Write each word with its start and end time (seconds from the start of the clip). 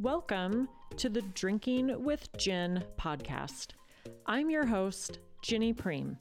Welcome 0.00 0.66
to 0.96 1.10
the 1.10 1.20
Drinking 1.20 2.02
with 2.02 2.34
Gin 2.38 2.82
podcast. 2.98 3.72
I'm 4.24 4.48
your 4.48 4.64
host, 4.64 5.18
Ginny 5.42 5.74
Priem. 5.74 6.16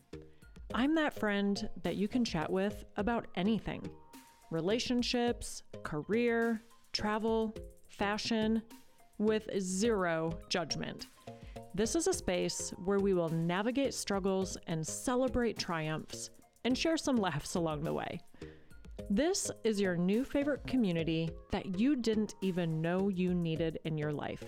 I'm 0.74 0.94
that 0.96 1.18
friend 1.18 1.70
that 1.84 1.96
you 1.96 2.10
can 2.10 2.26
chat 2.26 2.52
with 2.52 2.84
about 2.98 3.28
anything 3.36 3.90
relationships, 4.52 5.64
career, 5.84 6.62
travel, 6.92 7.56
fashion, 7.88 8.62
with 9.18 9.48
zero 9.58 10.38
judgment. 10.50 11.08
This 11.74 11.96
is 11.96 12.08
a 12.08 12.14
space 12.14 12.74
where 12.84 13.00
we 13.00 13.14
will 13.14 13.30
navigate 13.30 13.94
struggles 13.94 14.58
and 14.68 14.86
celebrate 14.86 15.58
triumphs 15.58 16.32
and 16.66 16.78
share 16.78 16.98
some 16.98 17.16
laughs 17.16 17.56
along 17.56 17.86
the 17.86 17.94
way. 17.94 18.20
This 19.08 19.52
is 19.64 19.80
your 19.80 19.96
new 19.96 20.24
favorite 20.24 20.66
community 20.68 21.30
that 21.52 21.80
you 21.80 21.96
didn't 21.96 22.36
even 22.42 22.82
know 22.82 23.10
you 23.10 23.34
needed 23.34 23.80
in 23.86 23.98
your 23.98 24.12
life. 24.12 24.44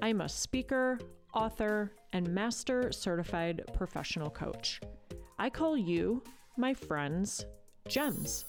I'm 0.00 0.20
a 0.20 0.28
speaker, 0.28 0.98
author, 1.34 1.92
and 2.12 2.28
master 2.28 2.92
certified 2.92 3.62
professional 3.74 4.30
coach. 4.30 4.80
I 5.38 5.50
call 5.50 5.76
you, 5.76 6.22
my 6.56 6.74
friends, 6.74 7.44
gems, 7.88 8.44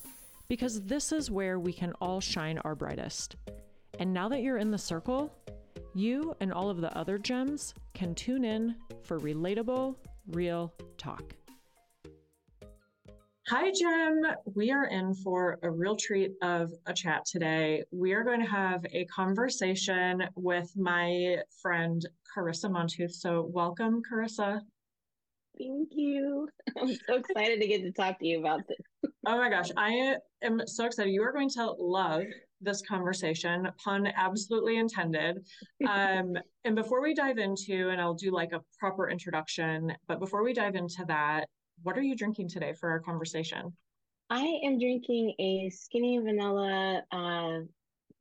because 0.47 0.81
this 0.81 1.11
is 1.11 1.29
where 1.29 1.59
we 1.59 1.73
can 1.73 1.93
all 2.01 2.19
shine 2.19 2.57
our 2.59 2.75
brightest. 2.75 3.35
And 3.99 4.13
now 4.13 4.29
that 4.29 4.41
you're 4.41 4.57
in 4.57 4.71
the 4.71 4.77
circle, 4.77 5.31
you 5.93 6.35
and 6.39 6.53
all 6.53 6.69
of 6.69 6.81
the 6.81 6.95
other 6.97 7.17
gems 7.17 7.73
can 7.93 8.15
tune 8.15 8.45
in 8.45 8.75
for 9.03 9.19
relatable, 9.19 9.95
real 10.27 10.73
talk. 10.97 11.35
Hi, 13.49 13.71
Jim. 13.71 14.21
We 14.53 14.69
are 14.69 14.85
in 14.85 15.15
for 15.15 15.57
a 15.63 15.71
real 15.71 15.95
treat 15.95 16.33
of 16.43 16.71
a 16.85 16.93
chat 16.93 17.25
today. 17.25 17.83
We 17.91 18.13
are 18.13 18.23
going 18.23 18.41
to 18.41 18.45
have 18.45 18.85
a 18.93 19.05
conversation 19.05 20.23
with 20.35 20.71
my 20.75 21.37
friend 21.59 21.99
Carisa 22.31 22.69
Montooth. 22.69 23.09
So, 23.09 23.49
welcome, 23.51 24.03
Carisa. 24.03 24.59
Thank 25.57 25.89
you. 25.93 26.47
I'm 26.79 26.93
so 27.07 27.15
excited 27.15 27.59
to 27.59 27.67
get 27.67 27.81
to 27.81 27.91
talk 27.91 28.19
to 28.19 28.27
you 28.27 28.39
about 28.39 28.61
this. 28.67 29.11
oh 29.25 29.37
my 29.39 29.49
gosh, 29.49 29.69
I 29.75 30.17
am 30.43 30.61
so 30.67 30.85
excited. 30.85 31.11
You 31.11 31.23
are 31.23 31.33
going 31.33 31.49
to 31.49 31.71
love 31.71 32.25
this 32.61 32.83
conversation, 32.83 33.67
pun 33.83 34.05
absolutely 34.15 34.77
intended. 34.77 35.39
Um, 35.89 36.33
and 36.65 36.75
before 36.75 37.01
we 37.01 37.15
dive 37.15 37.39
into, 37.39 37.89
and 37.89 37.99
I'll 37.99 38.13
do 38.13 38.29
like 38.29 38.51
a 38.51 38.61
proper 38.77 39.09
introduction, 39.09 39.91
but 40.07 40.19
before 40.19 40.43
we 40.43 40.53
dive 40.53 40.75
into 40.75 41.03
that, 41.07 41.47
what 41.83 41.97
are 41.97 42.01
you 42.01 42.15
drinking 42.15 42.49
today 42.49 42.73
for 42.73 42.89
our 42.89 42.99
conversation? 42.99 43.73
I 44.29 44.59
am 44.63 44.77
drinking 44.77 45.33
a 45.39 45.69
skinny 45.69 46.19
vanilla 46.19 47.03
uh, 47.11 47.59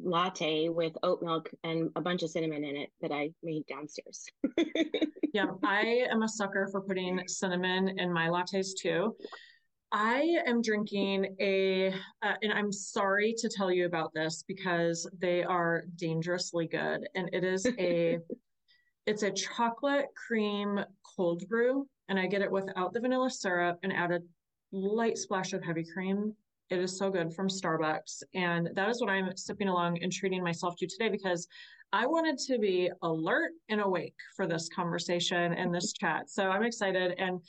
latte 0.01 0.69
with 0.69 0.93
oat 1.03 1.23
milk 1.23 1.51
and 1.65 1.91
a 1.97 2.01
bunch 2.01 2.23
of 2.23 2.31
cinnamon 2.31 2.65
in 2.65 2.77
it 2.77 2.91
that 3.01 3.13
I 3.13 3.31
made 3.43 3.67
downstairs. 3.67 4.27
yeah, 5.35 5.47
I 5.65 6.07
am 6.11 6.23
a 6.23 6.29
sucker 6.29 6.69
for 6.71 6.81
putting 6.81 7.21
cinnamon 7.27 7.99
in 7.99 8.13
my 8.13 8.29
lattes 8.29 8.71
too. 8.81 9.17
I 9.91 10.37
am 10.47 10.61
drinking 10.61 11.35
a, 11.41 11.89
uh, 12.23 12.35
and 12.43 12.53
I'm 12.53 12.71
sorry 12.71 13.35
to 13.39 13.49
tell 13.49 13.73
you 13.73 13.87
about 13.87 14.13
this 14.15 14.45
because 14.47 15.09
they 15.19 15.43
are 15.43 15.85
dangerously 15.97 16.67
good. 16.67 17.09
And 17.15 17.31
it 17.33 17.43
is 17.43 17.67
a, 17.79 18.19
it's 19.07 19.23
a 19.23 19.31
chocolate 19.31 20.07
cream 20.15 20.81
cold 21.17 21.49
brew, 21.49 21.89
and 22.09 22.19
I 22.19 22.27
get 22.27 22.43
it 22.43 22.51
without 22.51 22.93
the 22.93 23.01
vanilla 23.01 23.31
syrup 23.31 23.79
and 23.83 23.93
add 23.93 24.13
a 24.13 24.21
light 24.73 25.19
splash 25.19 25.53
of 25.53 25.65
heavy 25.65 25.85
cream. 25.85 26.35
It 26.71 26.79
is 26.79 26.99
so 26.99 27.11
good 27.11 27.33
from 27.33 27.49
Starbucks, 27.49 28.23
and 28.35 28.71
that 28.75 28.89
is 28.89 29.01
what 29.01 29.11
I'm 29.11 29.35
sipping 29.37 29.69
along 29.69 30.03
and 30.03 30.13
treating 30.13 30.43
myself 30.43 30.77
to 30.79 30.87
today 30.87 31.09
because 31.09 31.49
I 31.93 32.07
wanted 32.07 32.37
to 32.47 32.59
be 32.59 32.91
alert 33.03 33.53
and 33.71 33.81
awake 33.81 34.17
for 34.37 34.47
this 34.47 34.69
conversation 34.75 35.55
and 35.55 35.75
this 35.75 35.93
chat. 36.01 36.29
So 36.29 36.51
I'm 36.51 36.63
excited 36.63 37.15
and 37.19 37.41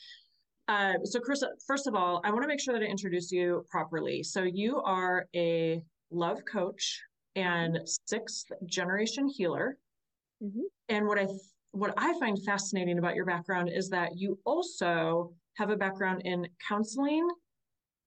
uh, 0.70 0.94
so, 1.04 1.20
Chris, 1.20 1.44
first 1.66 1.88
of 1.88 1.96
all, 1.96 2.22
I 2.24 2.30
want 2.30 2.44
to 2.44 2.48
make 2.48 2.60
sure 2.60 2.76
that 2.76 2.84
I 2.84 2.86
introduce 2.86 3.32
you 3.32 3.66
properly. 3.72 4.22
So, 4.22 4.44
you 4.44 4.80
are 4.82 5.26
a 5.36 5.82
love 6.12 6.46
coach 6.46 7.02
and 7.36 7.80
sixth 8.06 8.46
generation 8.68 9.28
healer. 9.28 9.78
Mm-hmm. 10.44 10.62
And 10.90 11.08
what 11.08 11.18
I 11.18 11.26
what 11.72 11.94
I 11.98 12.18
find 12.20 12.38
fascinating 12.44 12.98
about 12.98 13.16
your 13.16 13.26
background 13.26 13.70
is 13.74 13.90
that 13.90 14.18
you 14.18 14.40
also 14.46 15.34
have 15.58 15.70
a 15.70 15.76
background 15.76 16.24
in 16.26 16.48
counseling 16.68 17.28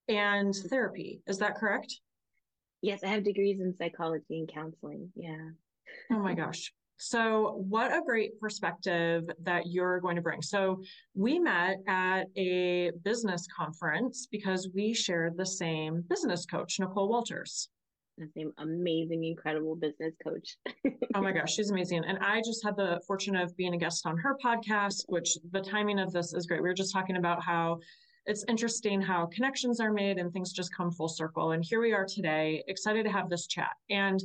and 0.09 0.55
therapy. 0.55 1.21
Is 1.27 1.39
that 1.39 1.57
correct? 1.57 2.01
Yes, 2.81 3.05
I 3.05 3.09
have 3.09 3.25
degrees 3.25 3.61
in 3.61 3.75
psychology 3.77 4.41
and 4.41 4.53
counseling. 4.53 5.11
Yeah. 5.15 5.51
oh 6.11 6.19
my 6.19 6.35
gosh. 6.35 6.73
So, 6.99 7.65
what 7.69 7.93
a 7.93 8.01
great 8.05 8.39
perspective 8.41 9.25
that 9.43 9.67
you're 9.67 10.01
going 10.01 10.17
to 10.17 10.23
bring. 10.23 10.41
So, 10.41 10.83
we 11.15 11.39
met 11.39 11.79
at 11.89 12.27
a 12.37 12.91
business 13.05 13.47
conference 13.55 14.29
because 14.31 14.69
we 14.75 14.95
shared 14.95 15.37
the 15.37 15.47
same 15.47 16.05
business 16.09 16.47
coach, 16.47 16.79
Nicole 16.79 17.09
Walters. 17.09 17.69
The 18.19 18.29
same 18.37 18.53
amazing, 18.59 19.25
incredible 19.25 19.75
business 19.75 20.15
coach. 20.23 20.57
oh 21.15 21.23
my 21.23 21.33
gosh, 21.37 21.55
she's 21.55 21.71
amazing. 21.71 22.05
And 22.05 22.19
I 22.19 22.41
just 22.45 22.63
had 22.65 22.77
the 22.77 23.01
fortune 23.07 23.37
of 23.37 23.57
being 23.57 23.75
a 23.75 23.79
guest 23.79 24.07
on 24.07 24.19
her 24.19 24.37
podcast, 24.45 25.05
which 25.09 25.37
the 25.51 25.61
timing 25.61 25.99
of 25.99 26.13
this 26.13 26.35
is 26.35 26.47
great. 26.47 26.63
We 26.63 26.69
were 26.69 26.75
just 26.75 26.93
talking 26.93 27.17
about 27.17 27.43
how 27.43 27.81
it's 28.27 28.45
interesting 28.49 29.01
how 29.01 29.27
connections 29.27 29.81
are 29.81 29.93
made 29.93 30.19
and 30.19 30.33
things 30.33 30.53
just 30.53 30.75
come 30.75 30.91
full 30.93 31.09
circle. 31.09 31.53
And 31.53 31.65
here 31.65 31.81
we 31.81 31.93
are 31.93 32.07
today, 32.07 32.63
excited 32.69 33.05
to 33.05 33.11
have 33.11 33.29
this 33.29 33.47
chat. 33.47 33.73
And 33.91 34.23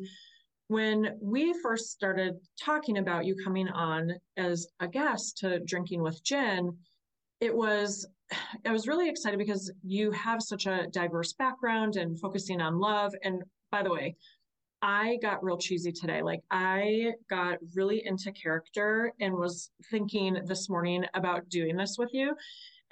when 0.67 1.17
we 1.21 1.53
first 1.61 1.91
started 1.91 2.35
talking 2.59 2.97
about 2.97 3.25
you 3.25 3.35
coming 3.43 3.69
on 3.69 4.13
as 4.35 4.67
a 4.81 4.87
guest 4.87 5.37
to 5.37 5.59
Drinking 5.59 6.01
with 6.01 6.23
Gin, 6.23 6.77
it 7.39 7.55
was 7.55 8.07
I 8.65 8.71
was 8.71 8.87
really 8.87 9.09
excited 9.09 9.39
because 9.39 9.71
you 9.83 10.11
have 10.11 10.41
such 10.41 10.65
a 10.67 10.87
diverse 10.91 11.33
background 11.33 11.95
and 11.95 12.19
focusing 12.19 12.61
on 12.61 12.79
love. 12.79 13.13
And 13.23 13.41
by 13.71 13.83
the 13.83 13.91
way, 13.91 14.15
I 14.81 15.17
got 15.21 15.43
real 15.43 15.57
cheesy 15.57 15.91
today. 15.91 16.21
Like 16.21 16.41
I 16.51 17.13
got 17.29 17.57
really 17.75 18.05
into 18.05 18.31
character 18.31 19.13
and 19.19 19.33
was 19.33 19.71
thinking 19.89 20.37
this 20.45 20.69
morning 20.69 21.05
about 21.13 21.49
doing 21.49 21.75
this 21.75 21.95
with 21.97 22.13
you 22.13 22.35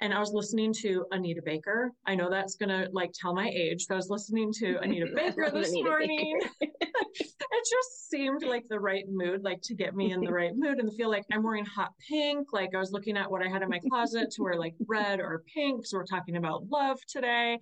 and 0.00 0.12
I 0.12 0.18
was 0.18 0.32
listening 0.32 0.74
to 0.82 1.06
Anita 1.10 1.40
Baker. 1.42 1.92
I 2.06 2.14
know 2.14 2.28
that's 2.28 2.56
gonna 2.56 2.88
like 2.92 3.12
tell 3.14 3.34
my 3.34 3.48
age. 3.48 3.86
So 3.86 3.94
I 3.94 3.96
was 3.96 4.10
listening 4.10 4.52
to 4.54 4.78
Anita 4.82 5.06
Baker 5.14 5.50
this 5.50 5.70
Anita 5.70 5.88
morning. 5.88 6.40
Baker. 6.60 6.72
it 6.80 7.64
just 7.70 8.10
seemed 8.10 8.44
like 8.44 8.64
the 8.68 8.78
right 8.78 9.04
mood, 9.08 9.42
like 9.42 9.62
to 9.62 9.74
get 9.74 9.96
me 9.96 10.12
in 10.12 10.20
the 10.20 10.32
right 10.32 10.52
mood 10.54 10.78
and 10.78 10.94
feel 10.94 11.10
like 11.10 11.24
I'm 11.32 11.42
wearing 11.42 11.64
hot 11.64 11.92
pink. 12.08 12.48
Like 12.52 12.74
I 12.74 12.78
was 12.78 12.92
looking 12.92 13.16
at 13.16 13.30
what 13.30 13.42
I 13.42 13.48
had 13.48 13.62
in 13.62 13.68
my 13.68 13.80
closet 13.88 14.30
to 14.32 14.42
wear 14.42 14.58
like 14.58 14.74
red 14.86 15.20
or 15.20 15.42
pink. 15.52 15.86
So 15.86 15.96
we're 15.96 16.04
talking 16.04 16.36
about 16.36 16.68
love 16.68 16.98
today. 17.08 17.58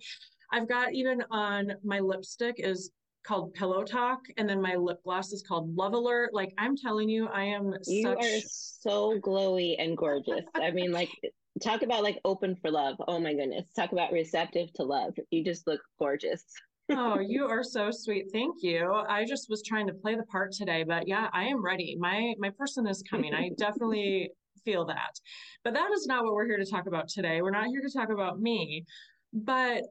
I've 0.51 0.67
got 0.67 0.93
even 0.93 1.23
on 1.31 1.71
my 1.83 1.99
lipstick 1.99 2.55
is 2.59 2.91
called 3.25 3.53
Pillow 3.53 3.83
Talk, 3.83 4.19
and 4.37 4.47
then 4.47 4.61
my 4.61 4.75
lip 4.75 4.99
gloss 5.03 5.31
is 5.31 5.41
called 5.41 5.75
Love 5.75 5.93
Alert. 5.93 6.33
Like 6.33 6.53
I'm 6.57 6.75
telling 6.77 7.09
you, 7.09 7.27
I 7.27 7.43
am. 7.43 7.73
You 7.87 8.03
such... 8.03 8.23
are 8.23 8.39
so 8.47 9.19
glowy 9.19 9.75
and 9.79 9.97
gorgeous. 9.97 10.45
I 10.55 10.71
mean, 10.71 10.91
like 10.91 11.09
talk 11.61 11.81
about 11.81 12.03
like 12.03 12.19
open 12.25 12.55
for 12.55 12.71
love. 12.71 12.95
Oh 13.07 13.19
my 13.19 13.33
goodness. 13.33 13.69
Talk 13.75 13.91
about 13.91 14.11
receptive 14.11 14.71
to 14.73 14.83
love. 14.83 15.13
You 15.31 15.43
just 15.43 15.67
look 15.67 15.81
gorgeous. 15.99 16.43
oh, 16.91 17.19
you 17.27 17.47
are 17.47 17.63
so 17.63 17.91
sweet. 17.91 18.25
Thank 18.31 18.57
you. 18.61 18.91
I 19.07 19.25
just 19.25 19.49
was 19.49 19.63
trying 19.63 19.87
to 19.87 19.93
play 19.93 20.15
the 20.15 20.23
part 20.23 20.51
today, 20.51 20.83
but 20.83 21.07
yeah, 21.07 21.29
I 21.33 21.45
am 21.45 21.63
ready. 21.63 21.97
My 21.99 22.33
my 22.39 22.51
person 22.57 22.87
is 22.87 23.03
coming. 23.09 23.33
I 23.33 23.49
definitely 23.57 24.29
feel 24.63 24.85
that. 24.85 25.13
But 25.63 25.73
that 25.73 25.91
is 25.93 26.07
not 26.07 26.23
what 26.23 26.33
we're 26.33 26.47
here 26.47 26.57
to 26.57 26.69
talk 26.69 26.87
about 26.87 27.07
today. 27.07 27.41
We're 27.41 27.51
not 27.51 27.67
here 27.67 27.81
to 27.81 27.91
talk 27.91 28.09
about 28.09 28.39
me. 28.39 28.85
But 29.33 29.83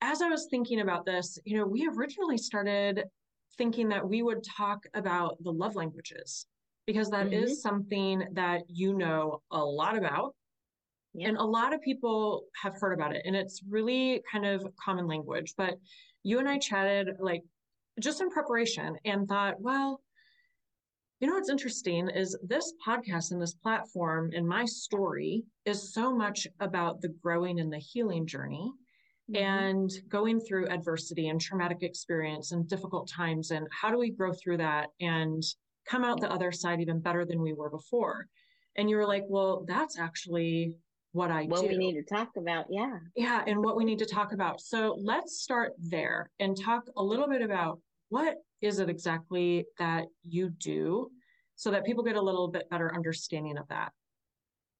as 0.00 0.22
I 0.22 0.28
was 0.28 0.46
thinking 0.50 0.80
about 0.80 1.06
this, 1.06 1.38
you 1.44 1.56
know, 1.56 1.66
we 1.66 1.88
originally 1.88 2.38
started 2.38 3.04
thinking 3.56 3.88
that 3.88 4.06
we 4.06 4.22
would 4.22 4.44
talk 4.56 4.84
about 4.94 5.42
the 5.42 5.52
love 5.52 5.76
languages 5.76 6.46
because 6.86 7.10
that 7.10 7.26
mm-hmm. 7.26 7.44
is 7.44 7.62
something 7.62 8.24
that 8.32 8.62
you 8.68 8.94
know 8.94 9.40
a 9.50 9.64
lot 9.64 9.96
about 9.96 10.34
Yep. 11.14 11.28
And 11.28 11.38
a 11.38 11.44
lot 11.44 11.72
of 11.72 11.80
people 11.80 12.44
have 12.60 12.74
heard 12.78 12.92
about 12.92 13.14
it 13.14 13.22
and 13.24 13.36
it's 13.36 13.62
really 13.68 14.22
kind 14.30 14.44
of 14.44 14.66
common 14.82 15.06
language. 15.06 15.54
But 15.56 15.74
you 16.24 16.40
and 16.40 16.48
I 16.48 16.58
chatted 16.58 17.08
like 17.20 17.42
just 18.00 18.20
in 18.20 18.30
preparation 18.30 18.96
and 19.04 19.28
thought, 19.28 19.60
well, 19.60 20.00
you 21.20 21.28
know 21.28 21.34
what's 21.34 21.48
interesting 21.48 22.10
is 22.10 22.36
this 22.42 22.72
podcast 22.86 23.30
and 23.30 23.40
this 23.40 23.54
platform 23.54 24.30
and 24.34 24.46
my 24.46 24.64
story 24.64 25.44
is 25.64 25.94
so 25.94 26.14
much 26.14 26.46
about 26.60 27.00
the 27.00 27.08
growing 27.22 27.60
and 27.60 27.72
the 27.72 27.78
healing 27.78 28.26
journey 28.26 28.72
mm-hmm. 29.30 29.42
and 29.42 29.90
going 30.08 30.40
through 30.40 30.68
adversity 30.68 31.28
and 31.28 31.40
traumatic 31.40 31.82
experience 31.82 32.52
and 32.52 32.68
difficult 32.68 33.08
times 33.08 33.50
and 33.50 33.66
how 33.70 33.90
do 33.90 33.98
we 33.98 34.10
grow 34.10 34.32
through 34.32 34.58
that 34.58 34.88
and 35.00 35.42
come 35.86 36.04
out 36.04 36.20
the 36.20 36.30
other 36.30 36.52
side 36.52 36.80
even 36.80 37.00
better 37.00 37.24
than 37.24 37.40
we 37.40 37.52
were 37.52 37.70
before. 37.70 38.26
And 38.76 38.88
you 38.90 38.96
were 38.96 39.06
like, 39.06 39.24
well, 39.28 39.64
that's 39.68 39.98
actually 39.98 40.76
what 41.12 41.30
I 41.30 41.44
do. 41.44 41.50
what 41.50 41.62
do. 41.62 41.68
we 41.68 41.76
need 41.76 41.94
to 41.94 42.02
talk 42.02 42.30
about. 42.36 42.66
Yeah. 42.68 42.98
Yeah. 43.14 43.44
And 43.46 43.62
what 43.62 43.76
we 43.76 43.84
need 43.84 44.00
to 44.00 44.06
talk 44.06 44.32
about. 44.32 44.60
So 44.60 44.98
let's 45.00 45.40
start 45.40 45.72
there 45.78 46.30
and 46.40 46.60
talk 46.60 46.84
a 46.96 47.02
little 47.02 47.28
bit 47.28 47.40
about 47.40 47.80
what 48.08 48.36
is 48.60 48.80
it 48.80 48.88
exactly 48.88 49.64
that 49.78 50.06
you 50.22 50.50
do 50.50 51.10
so 51.54 51.70
that 51.70 51.84
people 51.84 52.02
get 52.02 52.16
a 52.16 52.22
little 52.22 52.48
bit 52.48 52.68
better 52.68 52.92
understanding 52.94 53.58
of 53.58 53.68
that? 53.68 53.92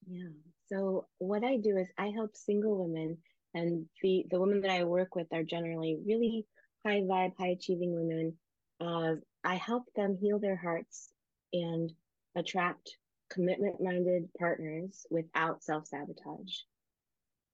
Yeah. 0.08 0.28
So 0.66 1.06
what 1.18 1.44
I 1.44 1.56
do 1.56 1.76
is 1.76 1.88
I 1.98 2.08
help 2.08 2.34
single 2.34 2.84
women 2.84 3.18
and 3.54 3.86
the 4.02 4.26
the 4.30 4.40
women 4.40 4.60
that 4.62 4.70
I 4.70 4.84
work 4.84 5.14
with 5.14 5.28
are 5.32 5.42
generally 5.42 5.98
really 6.04 6.46
high 6.84 7.00
vibe, 7.00 7.32
high 7.38 7.48
achieving 7.48 7.94
women. 7.94 8.34
Uh, 8.80 9.16
I 9.44 9.54
help 9.54 9.84
them 9.94 10.16
heal 10.20 10.38
their 10.38 10.56
hearts 10.56 11.10
and 11.52 11.92
attract 12.36 12.96
commitment 13.30 13.80
minded 13.80 14.28
partners 14.38 15.06
without 15.10 15.62
self 15.62 15.86
sabotage. 15.86 16.54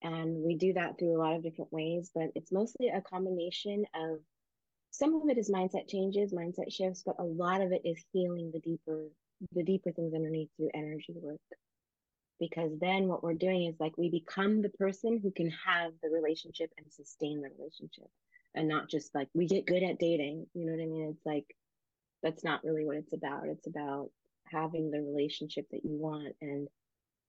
And 0.02 0.42
we 0.42 0.56
do 0.56 0.72
that 0.74 0.98
through 0.98 1.16
a 1.16 1.22
lot 1.22 1.36
of 1.36 1.42
different 1.42 1.72
ways, 1.72 2.10
but 2.14 2.30
it's 2.34 2.52
mostly 2.52 2.88
a 2.88 3.02
combination 3.02 3.84
of 3.94 4.20
some 4.90 5.14
of 5.14 5.28
it 5.28 5.38
is 5.38 5.50
mindset 5.50 5.88
changes, 5.88 6.32
mindset 6.32 6.72
shifts, 6.72 7.02
but 7.04 7.16
a 7.18 7.24
lot 7.24 7.60
of 7.60 7.70
it 7.72 7.82
is 7.84 8.02
healing 8.12 8.50
the 8.52 8.60
deeper 8.60 9.08
the 9.52 9.62
deeper 9.62 9.90
things 9.92 10.14
underneath 10.14 10.50
through 10.56 10.70
energy 10.74 11.14
work. 11.16 11.40
Because 12.40 12.72
then 12.80 13.06
what 13.06 13.22
we're 13.22 13.34
doing 13.34 13.66
is 13.66 13.78
like 13.78 13.96
we 13.98 14.08
become 14.08 14.62
the 14.62 14.70
person 14.70 15.20
who 15.22 15.30
can 15.30 15.52
have 15.66 15.92
the 16.02 16.08
relationship 16.08 16.70
and 16.78 16.90
sustain 16.90 17.42
the 17.42 17.50
relationship 17.58 18.08
and 18.54 18.66
not 18.66 18.88
just 18.88 19.14
like 19.14 19.28
we 19.34 19.46
get 19.46 19.66
good 19.66 19.82
at 19.82 19.98
dating. 19.98 20.46
You 20.54 20.66
know 20.66 20.72
what 20.72 20.82
I 20.82 20.86
mean? 20.86 21.10
It's 21.10 21.26
like 21.26 21.44
that's 22.22 22.44
not 22.44 22.64
really 22.64 22.84
what 22.84 22.96
it's 22.96 23.12
about. 23.12 23.48
It's 23.48 23.66
about 23.66 24.10
having 24.46 24.90
the 24.90 25.00
relationship 25.00 25.66
that 25.70 25.84
you 25.84 25.96
want 25.96 26.34
and 26.40 26.68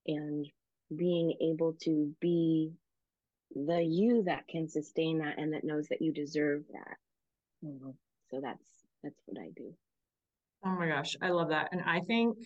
and 0.08 0.48
being 0.96 1.36
able 1.42 1.74
to 1.84 2.14
be 2.20 2.72
the 3.56 3.84
you 3.84 4.24
that 4.24 4.48
can 4.48 4.68
sustain 4.68 5.20
that 5.20 5.38
and 5.38 5.54
that 5.54 5.64
knows 5.64 5.88
that 5.88 6.02
you 6.02 6.12
deserve 6.12 6.64
that. 6.74 6.98
Mm-hmm. 7.66 7.92
So 8.30 8.40
that's 8.42 8.66
that's 9.04 9.22
what 9.26 9.42
I 9.42 9.50
do. 9.56 9.74
Oh 10.66 10.76
my 10.76 10.88
gosh, 10.88 11.16
I 11.22 11.30
love 11.30 11.50
that. 11.50 11.70
And 11.72 11.82
I 11.86 12.02
think 12.02 12.38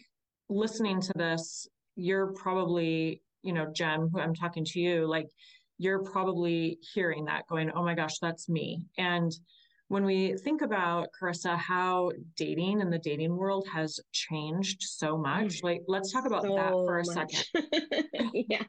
listening 0.49 1.01
to 1.01 1.13
this, 1.15 1.67
you're 1.95 2.27
probably, 2.33 3.21
you 3.41 3.53
know, 3.53 3.71
Jen, 3.73 4.09
who 4.11 4.19
I'm 4.19 4.35
talking 4.35 4.65
to 4.65 4.79
you, 4.79 5.07
like 5.07 5.27
you're 5.77 6.03
probably 6.03 6.79
hearing 6.93 7.25
that 7.25 7.47
going, 7.47 7.71
oh 7.71 7.83
my 7.83 7.95
gosh, 7.95 8.19
that's 8.19 8.47
me. 8.49 8.81
And 8.97 9.31
when 9.87 10.03
we 10.03 10.33
think 10.37 10.61
about 10.61 11.09
Carisa, 11.19 11.57
how 11.57 12.11
dating 12.35 12.81
and 12.81 12.91
the 12.91 12.97
dating 12.97 13.35
world 13.35 13.67
has 13.71 13.99
changed 14.11 14.81
so 14.81 15.17
much, 15.17 15.61
mm. 15.61 15.63
like 15.63 15.81
let's 15.87 16.11
talk 16.11 16.25
about 16.25 16.43
so 16.43 16.55
that 16.55 16.71
for 16.71 16.99
a 16.99 17.05
much. 17.05 17.45
second. 17.53 18.33
yeah, 18.49 18.63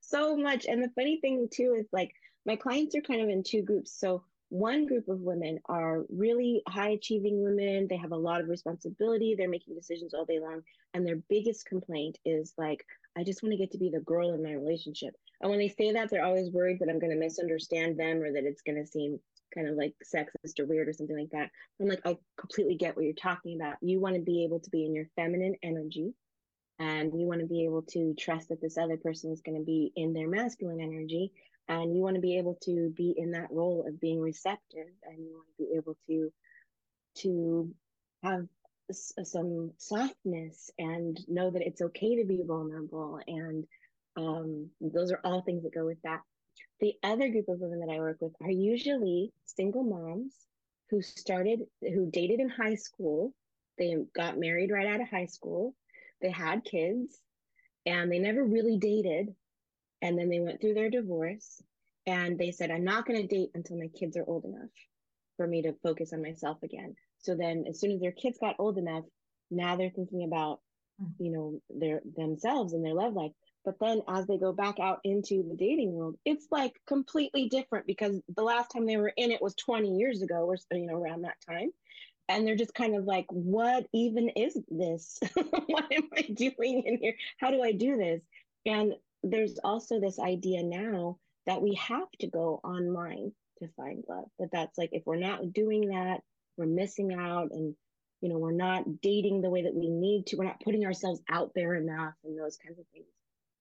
so 0.00 0.36
much. 0.36 0.66
And 0.66 0.82
the 0.82 0.90
funny 0.94 1.18
thing 1.20 1.48
too 1.50 1.76
is 1.78 1.86
like 1.92 2.10
my 2.44 2.56
clients 2.56 2.94
are 2.94 3.00
kind 3.00 3.22
of 3.22 3.28
in 3.28 3.42
two 3.42 3.62
groups. 3.62 3.98
So 3.98 4.22
one 4.52 4.84
group 4.86 5.08
of 5.08 5.20
women 5.20 5.58
are 5.64 6.02
really 6.10 6.62
high 6.68 6.90
achieving 6.90 7.42
women. 7.42 7.86
They 7.88 7.96
have 7.96 8.12
a 8.12 8.16
lot 8.16 8.42
of 8.42 8.50
responsibility. 8.50 9.34
They're 9.34 9.48
making 9.48 9.74
decisions 9.74 10.12
all 10.12 10.26
day 10.26 10.40
long. 10.40 10.60
And 10.92 11.06
their 11.06 11.16
biggest 11.30 11.64
complaint 11.64 12.18
is 12.26 12.52
like, 12.58 12.84
I 13.16 13.24
just 13.24 13.42
want 13.42 13.54
to 13.54 13.56
get 13.56 13.70
to 13.70 13.78
be 13.78 13.88
the 13.88 14.00
girl 14.00 14.34
in 14.34 14.42
my 14.42 14.52
relationship. 14.52 15.14
And 15.40 15.48
when 15.48 15.58
they 15.58 15.68
say 15.68 15.92
that, 15.92 16.10
they're 16.10 16.26
always 16.26 16.52
worried 16.52 16.80
that 16.80 16.90
I'm 16.90 16.98
going 16.98 17.12
to 17.12 17.18
misunderstand 17.18 17.98
them 17.98 18.22
or 18.22 18.30
that 18.30 18.44
it's 18.44 18.60
going 18.60 18.76
to 18.76 18.86
seem 18.86 19.18
kind 19.54 19.70
of 19.70 19.76
like 19.76 19.94
sexist 20.04 20.60
or 20.60 20.66
weird 20.66 20.86
or 20.86 20.92
something 20.92 21.18
like 21.18 21.30
that. 21.30 21.48
I'm 21.80 21.88
like, 21.88 22.02
I 22.04 22.18
completely 22.38 22.74
get 22.74 22.94
what 22.94 23.06
you're 23.06 23.14
talking 23.14 23.58
about. 23.58 23.76
You 23.80 24.00
want 24.00 24.16
to 24.16 24.20
be 24.20 24.44
able 24.44 24.60
to 24.60 24.70
be 24.70 24.84
in 24.84 24.94
your 24.94 25.06
feminine 25.16 25.56
energy 25.62 26.12
and 26.78 27.18
you 27.18 27.26
want 27.26 27.40
to 27.40 27.46
be 27.46 27.64
able 27.64 27.82
to 27.92 28.14
trust 28.18 28.50
that 28.50 28.60
this 28.60 28.76
other 28.76 28.98
person 28.98 29.32
is 29.32 29.40
going 29.40 29.58
to 29.58 29.64
be 29.64 29.92
in 29.96 30.12
their 30.12 30.28
masculine 30.28 30.82
energy 30.82 31.32
and 31.68 31.94
you 31.94 32.02
want 32.02 32.14
to 32.14 32.20
be 32.20 32.38
able 32.38 32.58
to 32.62 32.92
be 32.96 33.14
in 33.16 33.32
that 33.32 33.50
role 33.50 33.84
of 33.86 34.00
being 34.00 34.20
receptive 34.20 34.88
and 35.04 35.18
you 35.18 35.32
want 35.32 35.46
to 35.56 35.64
be 35.64 35.76
able 35.76 35.96
to 36.06 36.32
to 37.14 37.72
have 38.22 38.46
some 38.90 39.70
softness 39.78 40.70
and 40.78 41.20
know 41.28 41.50
that 41.50 41.62
it's 41.62 41.82
okay 41.82 42.16
to 42.16 42.24
be 42.26 42.42
vulnerable 42.44 43.20
and 43.26 43.64
um, 44.16 44.68
those 44.80 45.10
are 45.10 45.20
all 45.24 45.40
things 45.42 45.62
that 45.62 45.74
go 45.74 45.86
with 45.86 46.00
that 46.02 46.20
the 46.82 46.94
other 47.04 47.28
group 47.28 47.48
of 47.48 47.60
women 47.60 47.78
that 47.78 47.94
I 47.94 48.00
work 48.00 48.18
with 48.20 48.32
are 48.42 48.50
usually 48.50 49.32
single 49.44 49.84
moms 49.84 50.34
who 50.90 51.00
started, 51.00 51.60
who 51.80 52.10
dated 52.10 52.40
in 52.40 52.48
high 52.48 52.74
school. 52.74 53.32
They 53.78 53.94
got 54.14 54.36
married 54.36 54.72
right 54.72 54.88
out 54.88 55.00
of 55.00 55.08
high 55.08 55.26
school. 55.26 55.74
They 56.20 56.30
had 56.30 56.64
kids 56.64 57.16
and 57.86 58.10
they 58.10 58.18
never 58.18 58.44
really 58.44 58.78
dated. 58.78 59.28
And 60.02 60.18
then 60.18 60.28
they 60.28 60.40
went 60.40 60.60
through 60.60 60.74
their 60.74 60.90
divorce 60.90 61.62
and 62.06 62.38
they 62.38 62.50
said, 62.50 62.70
I'm 62.70 62.84
not 62.84 63.06
going 63.06 63.20
to 63.20 63.34
date 63.34 63.50
until 63.54 63.78
my 63.78 63.86
kids 63.88 64.16
are 64.16 64.24
old 64.26 64.44
enough 64.44 64.70
for 65.36 65.46
me 65.46 65.62
to 65.62 65.74
focus 65.82 66.12
on 66.12 66.20
myself 66.20 66.58
again. 66.62 66.96
So 67.20 67.36
then 67.36 67.64
as 67.68 67.80
soon 67.80 67.92
as 67.92 68.00
their 68.00 68.12
kids 68.12 68.38
got 68.38 68.56
old 68.58 68.78
enough, 68.78 69.04
now 69.50 69.76
they're 69.76 69.90
thinking 69.90 70.24
about, 70.24 70.60
hmm. 70.98 71.24
you 71.24 71.30
know, 71.30 71.60
their 71.70 72.02
themselves 72.16 72.72
and 72.72 72.84
their 72.84 72.94
love 72.94 73.14
life. 73.14 73.32
But 73.64 73.78
then 73.80 74.02
as 74.08 74.26
they 74.26 74.38
go 74.38 74.52
back 74.52 74.80
out 74.80 74.98
into 75.04 75.44
the 75.48 75.54
dating 75.54 75.92
world, 75.92 76.16
it's 76.24 76.48
like 76.50 76.72
completely 76.88 77.48
different 77.48 77.86
because 77.86 78.20
the 78.34 78.42
last 78.42 78.72
time 78.72 78.86
they 78.86 78.96
were 78.96 79.12
in 79.16 79.30
it 79.30 79.40
was 79.40 79.54
20 79.54 79.96
years 79.96 80.20
ago 80.20 80.44
or, 80.44 80.56
you 80.72 80.86
know, 80.86 80.96
around 80.96 81.22
that 81.22 81.36
time. 81.48 81.70
And 82.28 82.44
they're 82.46 82.56
just 82.56 82.74
kind 82.74 82.96
of 82.96 83.04
like, 83.04 83.26
what 83.28 83.86
even 83.92 84.30
is 84.30 84.58
this? 84.68 85.20
what 85.66 85.92
am 85.92 86.08
I 86.16 86.22
doing 86.22 86.82
in 86.86 86.98
here? 86.98 87.14
How 87.38 87.50
do 87.50 87.62
I 87.62 87.72
do 87.72 87.96
this? 87.96 88.20
And 88.66 88.94
there's 89.22 89.58
also 89.62 90.00
this 90.00 90.18
idea 90.18 90.62
now 90.62 91.18
that 91.46 91.62
we 91.62 91.74
have 91.74 92.10
to 92.20 92.26
go 92.28 92.60
online 92.64 93.32
to 93.60 93.68
find 93.76 94.04
love. 94.08 94.26
That 94.38 94.50
that's 94.52 94.78
like, 94.78 94.90
if 94.92 95.02
we're 95.06 95.16
not 95.16 95.52
doing 95.52 95.88
that, 95.88 96.20
we're 96.56 96.66
missing 96.66 97.12
out. 97.12 97.50
And, 97.52 97.74
you 98.20 98.28
know, 98.28 98.38
we're 98.38 98.52
not 98.52 99.00
dating 99.00 99.40
the 99.40 99.50
way 99.50 99.62
that 99.62 99.74
we 99.74 99.88
need 99.88 100.26
to. 100.26 100.36
We're 100.36 100.44
not 100.44 100.60
putting 100.60 100.84
ourselves 100.84 101.20
out 101.30 101.52
there 101.54 101.74
enough 101.74 102.14
and 102.24 102.38
those 102.38 102.56
kinds 102.56 102.78
of 102.78 102.86
things. 102.92 103.06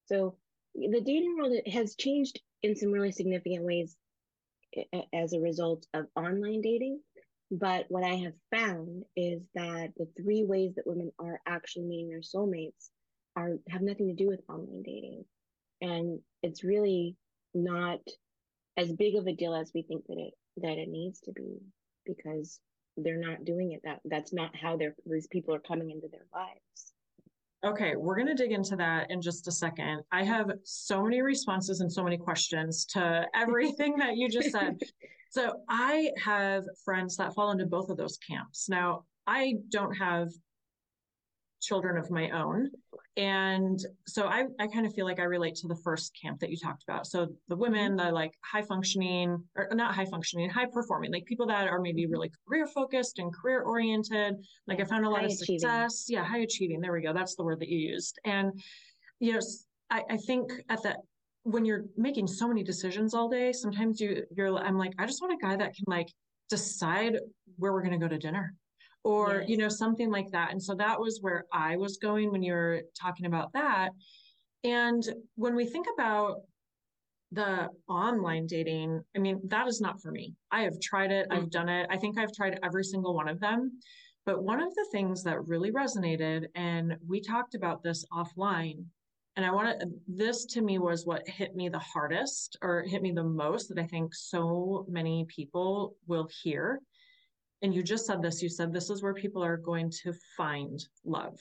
So 0.06 0.36
the 0.76 1.02
dating 1.02 1.36
world 1.38 1.54
has 1.72 1.96
changed 1.96 2.40
in 2.64 2.76
some 2.76 2.92
really 2.92 3.12
significant 3.12 3.64
ways 3.64 3.96
as 5.14 5.34
a 5.34 5.40
result 5.40 5.86
of 5.94 6.06
online 6.16 6.62
dating. 6.62 7.00
But 7.52 7.86
what 7.90 8.04
I 8.04 8.16
have 8.16 8.34
found 8.50 9.04
is 9.16 9.42
that 9.56 9.92
the 9.98 10.08
three 10.18 10.46
ways 10.46 10.76
that 10.76 10.88
women 10.88 11.12
are 11.20 11.42
actually 11.46 11.84
meeting 11.84 12.10
their 12.10 12.20
soulmates 12.20 12.90
are 13.36 13.58
have 13.70 13.82
nothing 13.82 14.08
to 14.08 14.14
do 14.14 14.28
with 14.30 14.40
online 14.50 14.84
dating. 14.84 15.26
And 15.82 16.20
it's 16.44 16.64
really 16.64 17.16
not 17.54 18.00
as 18.78 18.94
big 18.94 19.16
of 19.16 19.28
a 19.28 19.34
deal 19.34 19.56
as 19.56 19.72
we 19.74 19.82
think 19.84 20.06
that 20.08 20.18
it 20.18 20.34
that 20.58 20.78
it 20.78 20.90
needs 20.90 21.20
to 21.22 21.32
be 21.32 21.58
because 22.06 22.60
they're 22.98 23.18
not 23.18 23.46
doing 23.46 23.72
it 23.72 23.82
that 23.84 24.00
that's 24.06 24.34
not 24.34 24.56
how 24.56 24.76
they're 24.78 24.96
these 25.06 25.28
people 25.28 25.54
are 25.54 25.60
coming 25.60 25.92
into 25.92 26.08
their 26.10 26.26
lives 26.34 26.94
Okay, 27.64 27.96
we're 27.96 28.16
going 28.16 28.28
to 28.28 28.34
dig 28.34 28.52
into 28.52 28.76
that 28.78 29.12
in 29.12 29.22
just 29.22 29.48
a 29.48 29.52
second. 29.52 30.02
I 30.12 30.24
have 30.24 30.52
so 30.64 31.04
many 31.04 31.22
responses 31.22 31.82
and 31.82 31.94
so 31.94 32.04
many 32.04 32.18
questions 32.18 32.86
to 32.88 33.26
everything 33.36 33.98
that 33.98 34.18
you 34.18 34.30
just 34.30 34.52
said. 34.52 34.80
So, 35.30 35.62
I 35.70 36.10
have 36.24 36.64
friends 36.84 37.16
that 37.18 37.36
fall 37.36 37.52
into 37.52 37.68
both 37.68 37.90
of 37.90 37.98
those 37.98 38.18
camps. 38.18 38.68
Now, 38.68 39.04
I 39.28 39.58
don't 39.70 39.94
have 39.94 40.30
children 41.62 41.98
of 41.98 42.10
my 42.10 42.32
own. 42.32 42.72
And 43.18 43.78
so 44.08 44.28
I, 44.28 44.46
I 44.60 44.68
kind 44.68 44.86
of 44.86 44.94
feel 44.94 45.06
like 45.06 45.20
I 45.20 45.24
relate 45.24 45.56
to 45.56 45.68
the 45.68 45.76
first 45.76 46.18
camp 46.20 46.40
that 46.40 46.50
you 46.50 46.56
talked 46.58 46.84
about. 46.84 47.06
So 47.06 47.28
the 47.50 47.58
women, 47.58 47.98
the 47.98 48.04
mm-hmm. 48.04 48.14
like 48.14 48.32
high 48.42 48.62
functioning, 48.62 49.44
or 49.56 49.68
not 49.74 49.94
high 49.94 50.06
functioning, 50.06 50.50
high 50.50 50.68
performing, 50.72 51.12
like 51.12 51.26
people 51.26 51.46
that 51.48 51.68
are 51.68 51.80
maybe 51.80 52.06
really 52.06 52.32
career 52.48 52.68
focused 52.68 53.20
and 53.20 53.34
career 53.34 53.64
oriented. 53.64 54.36
Like 54.66 54.80
I 54.80 54.86
found 54.86 55.06
a 55.06 55.10
lot 55.10 55.20
high 55.20 55.26
of 55.26 55.32
achieving. 55.32 55.60
success. 55.60 56.06
Yeah, 56.08 56.24
high 56.24 56.40
achieving. 56.40 56.80
There 56.80 56.94
we 56.94 57.02
go. 57.02 57.12
That's 57.12 57.36
the 57.36 57.44
word 57.44 57.60
that 57.60 57.68
you 57.68 57.80
used. 57.80 58.18
And, 58.24 58.54
you 59.20 59.34
know, 59.34 59.40
I, 59.90 60.04
I 60.10 60.18
think 60.18 60.50
at 60.70 60.82
that, 60.84 60.98
when 61.44 61.66
you're 61.66 61.86
making 61.98 62.28
so 62.28 62.48
many 62.48 62.64
decisions 62.64 63.14
all 63.14 63.28
day, 63.28 63.52
sometimes 63.52 64.00
you, 64.00 64.24
you're, 64.38 64.56
I'm 64.58 64.78
like, 64.78 64.94
I 65.00 65.06
just 65.06 65.22
want 65.22 65.34
a 65.34 65.46
guy 65.46 65.58
that 65.58 65.76
can 65.76 65.86
like 65.88 66.08
decide 66.50 67.18
where 67.58 67.74
we're 67.74 67.82
going 67.82 68.00
to 68.00 68.06
go 68.06 68.08
to 68.08 68.18
dinner 68.18 68.54
or 69.04 69.40
yes. 69.42 69.50
you 69.50 69.58
know 69.58 69.70
something 69.70 70.12
like 70.12 70.30
that. 70.32 70.52
And 70.52 70.62
so 70.62 70.76
that 70.76 71.00
was 71.00 71.20
where 71.22 71.46
i 71.52 71.76
was 71.78 71.98
going 71.98 72.32
when 72.32 72.44
you 72.44 72.54
were 72.54 72.82
talking 73.00 73.26
about 73.26 73.54
that. 73.54 73.90
And 74.64 75.04
when 75.36 75.56
we 75.56 75.66
think 75.66 75.88
about 75.94 76.42
the 77.34 77.70
online 77.88 78.46
dating 78.46 79.02
i 79.16 79.20
mean 79.20 79.40
that 79.46 79.68
is 79.68 79.82
not 79.82 80.02
for 80.02 80.12
me. 80.12 80.34
I 80.52 80.62
have 80.62 80.80
tried 80.82 81.12
it. 81.12 81.28
I've 81.32 81.46
mm. 81.46 81.52
done 81.52 81.70
it. 81.70 81.88
I 81.90 81.98
think 81.98 82.18
i've 82.18 82.34
tried 82.34 82.60
every 82.64 82.84
single 82.84 83.14
one 83.14 83.28
of 83.28 83.40
them. 83.40 83.80
But 84.26 84.44
one 84.44 84.62
of 84.62 84.74
the 84.76 84.88
things 84.92 85.24
that 85.24 85.48
really 85.48 85.72
resonated 85.72 86.46
and 86.56 86.96
we 87.08 87.22
talked 87.22 87.56
about 87.56 87.82
this 87.82 88.06
offline 88.14 88.86
and 89.36 89.46
i 89.46 89.52
want 89.52 89.80
to 89.80 89.88
this 90.08 90.46
to 90.46 90.62
me 90.62 90.78
was 90.78 91.06
what 91.06 91.28
hit 91.28 91.56
me 91.56 91.70
the 91.70 91.80
hardest 91.80 92.58
or 92.62 92.84
hit 92.84 93.02
me 93.02 93.12
the 93.12 93.24
most 93.24 93.68
that 93.70 93.80
i 93.80 93.86
think 93.86 94.14
so 94.14 94.86
many 94.90 95.26
people 95.28 95.96
will 96.08 96.28
hear 96.44 96.80
and 97.62 97.74
you 97.74 97.84
just 97.84 98.06
said 98.06 98.22
this 98.22 98.42
you 98.42 98.50
said 98.50 98.74
this 98.74 98.90
is 98.90 99.02
where 99.02 99.14
people 99.14 99.44
are 99.44 99.58
going 99.58 99.90
to 99.90 100.14
find 100.36 100.86
love 101.06 101.38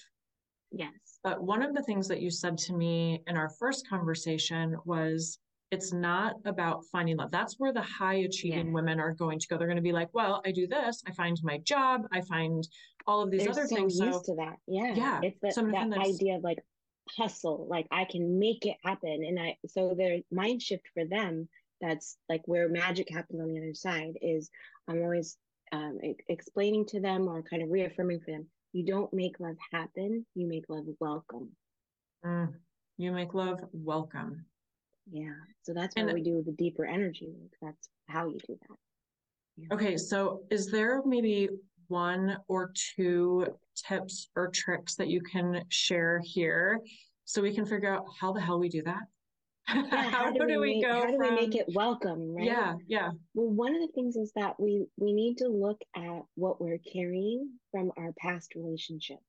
yes 0.71 1.19
but 1.23 1.43
one 1.43 1.63
of 1.63 1.75
the 1.75 1.83
things 1.83 2.09
that 2.09 2.21
you 2.21 2.31
said 2.31 2.57
to 2.57 2.73
me 2.73 3.23
in 3.27 3.37
our 3.37 3.51
first 3.59 3.89
conversation 3.89 4.77
was 4.85 5.39
it's 5.71 5.93
not 5.93 6.35
about 6.45 6.85
finding 6.91 7.17
love. 7.17 7.31
That's 7.31 7.55
where 7.59 7.73
the 7.73 7.83
high 7.83 8.15
achieving 8.15 8.67
yeah. 8.67 8.73
women 8.73 8.99
are 8.99 9.13
going 9.13 9.39
to 9.39 9.47
go. 9.47 9.57
They're 9.57 9.69
going 9.69 9.77
to 9.77 9.83
be 9.83 9.93
like, 9.93 10.09
well, 10.13 10.43
I 10.45 10.51
do 10.51 10.67
this, 10.67 11.03
I 11.07 11.13
find 11.13 11.39
my 11.43 11.59
job, 11.59 12.03
I 12.13 12.23
find 12.23 12.67
all 13.07 13.23
of 13.23 13.31
these 13.31 13.43
They're 13.43 13.53
other 13.53 13.67
so 13.67 13.77
things. 13.77 13.99
Used 13.99 14.27
so 14.27 14.35
to 14.35 14.37
that. 14.37 14.57
Yeah. 14.67 14.95
Yeah. 14.95 15.21
It's 15.23 15.39
the, 15.41 15.53
so 15.53 15.63
that 15.63 15.99
idea 15.99 16.37
of 16.37 16.43
like 16.43 16.59
hustle, 17.09 17.67
like 17.71 17.87
I 17.91 18.05
can 18.05 18.39
make 18.39 18.67
it 18.67 18.77
happen. 18.85 19.25
And 19.27 19.39
I 19.39 19.57
so 19.69 19.95
their 19.97 20.19
mind 20.33 20.61
shift 20.61 20.89
for 20.93 21.05
them, 21.05 21.49
that's 21.81 22.17
like 22.29 22.43
where 22.47 22.69
magic 22.69 23.09
happens 23.11 23.41
on 23.41 23.53
the 23.53 23.59
other 23.59 23.75
side, 23.75 24.19
is 24.21 24.51
I'm 24.89 25.03
always 25.03 25.37
um, 25.73 25.99
explaining 26.29 26.87
to 26.87 27.01
them 27.01 27.29
or 27.29 27.43
kind 27.43 27.63
of 27.63 27.71
reaffirming 27.71 28.21
for 28.21 28.33
them, 28.33 28.47
you 28.73 28.85
don't 28.85 29.13
make 29.13 29.41
love 29.41 29.57
happen, 29.73 30.25
you 30.35 30.47
make 30.47 30.65
love 30.69 30.85
welcome. 31.01 31.51
Mm, 32.25 32.55
you 32.97 33.13
make 33.13 33.35
love 33.35 33.61
welcome. 33.73 34.45
Yeah. 35.11 35.33
So 35.63 35.73
that's 35.73 35.95
what 35.97 36.07
and, 36.07 36.15
we 36.15 36.23
do 36.23 36.43
the 36.45 36.53
deeper 36.53 36.85
energy 36.85 37.29
work. 37.29 37.53
That's 37.61 37.89
how 38.09 38.29
you 38.29 38.39
do 38.47 38.57
that. 38.69 38.77
Yeah. 39.57 39.75
Okay. 39.75 39.97
So 39.97 40.43
is 40.51 40.71
there 40.71 41.03
maybe 41.05 41.49
one 41.89 42.37
or 42.49 42.73
two 42.95 43.47
tips 43.75 44.29
or 44.37 44.49
tricks 44.49 44.95
that 44.97 45.09
you 45.09 45.21
can 45.21 45.65
share 45.69 46.21
here 46.25 46.81
so 47.25 47.43
we 47.43 47.55
can 47.55 47.67
figure 47.67 47.93
out 47.93 48.05
how 48.21 48.33
the 48.33 48.41
hell 48.41 48.61
we 48.61 48.69
do 48.69 48.83
that? 48.83 49.03
Yeah, 49.75 49.85
how, 50.11 50.25
how, 50.25 50.31
do, 50.33 50.61
we, 50.61 50.75
make, 50.75 50.85
go 50.85 50.93
how 50.93 51.07
do 51.07 51.17
from... 51.17 51.35
we 51.35 51.41
make 51.41 51.55
it 51.55 51.67
welcome 51.75 52.35
right? 52.35 52.47
yeah 52.47 52.75
yeah. 52.89 53.11
Well 53.35 53.51
one 53.51 53.75
of 53.75 53.81
the 53.81 53.93
things 53.95 54.17
is 54.17 54.33
that 54.35 54.59
we 54.59 54.87
we 54.97 55.13
need 55.13 55.39
to 55.39 55.49
look 55.49 55.81
at 55.95 56.23
what 56.35 56.61
we're 56.61 56.79
carrying 56.79 57.51
from 57.71 57.93
our 57.97 58.13
past 58.19 58.55
relationships. 58.57 59.23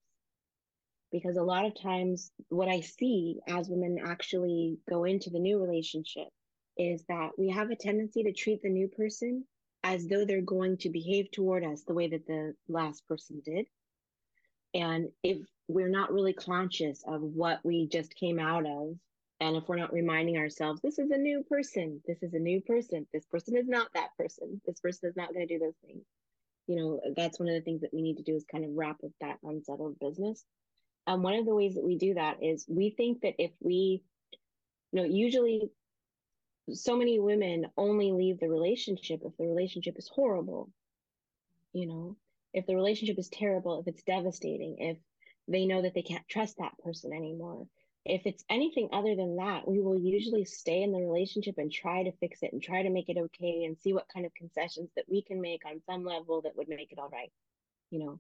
Because 1.12 1.38
a 1.38 1.44
lot 1.44 1.66
of 1.66 1.80
times 1.80 2.32
what 2.50 2.70
i 2.70 2.80
see 2.80 3.40
as 3.48 3.70
women 3.70 3.98
actually 4.04 4.78
go 4.90 5.04
into 5.04 5.30
the 5.30 5.40
new 5.40 5.60
relationship 5.60 6.30
is 6.78 7.04
that 7.10 7.32
we 7.38 7.50
have 7.50 7.70
a 7.70 7.76
tendency 7.76 8.24
to 8.24 8.34
treat 8.34 8.62
the 8.64 8.70
new 8.70 8.88
person 8.88 9.46
as 9.84 10.08
though 10.08 10.26
they're 10.26 10.42
going 10.42 10.78
to 10.78 10.90
behave 10.90 11.30
toward 11.32 11.64
us 11.64 11.84
the 11.84 11.94
way 11.94 12.08
that 12.08 12.26
the 12.28 12.54
last 12.68 13.06
person 13.08 13.42
did. 13.44 13.66
And 14.74 15.10
if 15.24 15.40
we're 15.68 15.90
not 15.90 16.14
really 16.14 16.34
conscious 16.34 17.04
of 17.08 17.22
what 17.22 17.60
we 17.64 17.88
just 17.88 18.16
came 18.16 18.40
out 18.40 18.66
of 18.66 18.96
and 19.42 19.58
if 19.58 19.68
we're 19.68 19.76
not 19.76 19.92
reminding 19.92 20.38
ourselves 20.38 20.82
this 20.82 21.00
is 21.00 21.12
a 21.12 21.18
new 21.18 21.44
person 21.50 22.02
this 22.08 22.24
is 22.24 22.34
a 22.34 22.40
new 22.40 22.62
person 22.62 23.06
this 23.14 23.26
person 23.26 23.58
is 23.58 23.68
not 23.68 23.90
that 23.94 24.16
person 24.18 24.62
this 24.66 24.80
person 24.80 25.10
is 25.10 25.18
not 25.18 25.34
going 25.34 25.46
to 25.46 25.54
do 25.54 25.60
those 25.60 25.78
things 25.86 26.06
you 26.68 26.78
know 26.78 27.02
that's 27.18 27.40
one 27.40 27.50
of 27.50 27.56
the 27.56 27.62
things 27.62 27.82
that 27.82 27.94
we 27.94 28.02
need 28.02 28.18
to 28.18 28.24
do 28.24 28.36
is 28.36 28.46
kind 28.50 28.64
of 28.64 28.72
wrap 28.74 28.98
up 29.04 29.12
that 29.20 29.40
unsettled 29.44 30.00
business 30.00 30.46
and 31.08 31.24
one 31.24 31.34
of 31.34 31.46
the 31.46 31.56
ways 31.56 31.76
that 31.76 31.84
we 31.84 31.98
do 31.98 32.14
that 32.14 32.44
is 32.44 32.66
we 32.68 32.92
think 32.92 33.22
that 33.22 33.36
if 33.40 33.52
we, 33.60 34.04
you 34.92 35.02
know, 35.02 35.04
usually 35.04 35.70
so 36.74 36.96
many 36.96 37.20
women 37.20 37.68
only 37.76 38.12
leave 38.12 38.40
the 38.40 38.50
relationship 38.50 39.22
if 39.26 39.36
the 39.38 39.48
relationship 39.48 39.98
is 39.98 40.10
horrible. 40.14 40.70
You 41.74 41.88
know, 41.88 42.18
if 42.54 42.68
the 42.68 42.76
relationship 42.76 43.18
is 43.18 43.30
terrible, 43.30 43.80
if 43.80 43.88
it's 43.88 44.04
devastating, 44.04 44.78
if 44.80 44.98
they 45.48 45.66
know 45.66 45.82
that 45.82 45.94
they 45.96 46.04
can't 46.04 46.28
trust 46.30 46.58
that 46.60 46.78
person 46.84 47.14
anymore. 47.14 47.66
If 48.04 48.24
it's 48.26 48.44
anything 48.50 48.90
other 48.92 49.16
than 49.16 49.36
that, 49.36 49.68
we 49.68 49.80
will 49.80 49.98
usually 49.98 50.46
stay 50.46 50.82
in 50.82 50.92
the 50.92 51.00
relationship 51.00 51.56
and 51.58 51.72
try 51.72 52.04
to 52.04 52.12
fix 52.14 52.42
it 52.42 52.52
and 52.52 52.62
try 52.62 52.82
to 52.82 52.90
make 52.90 53.10
it 53.10 53.18
okay 53.18 53.64
and 53.66 53.78
see 53.78 53.94
what 53.94 54.10
kind 54.12 54.26
of 54.26 54.34
concessions 54.34 54.90
that 54.96 55.06
we 55.08 55.22
can 55.22 55.40
make 55.40 55.62
on 55.66 55.82
some 55.86 56.04
level 56.04 56.42
that 56.42 56.56
would 56.56 56.68
make 56.68 56.92
it 56.92 56.98
all 56.98 57.10
right. 57.10 57.32
You 57.92 58.00
know, 58.00 58.20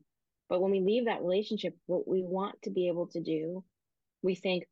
but 0.49 0.61
when 0.61 0.71
we 0.71 0.81
leave 0.81 1.05
that 1.05 1.21
relationship, 1.21 1.75
what 1.87 2.07
we 2.07 2.21
want 2.21 2.61
to 2.63 2.69
be 2.69 2.89
able 2.89 3.07
to 3.07 3.21
do, 3.21 3.63
we 4.21 4.35
think 4.35 4.65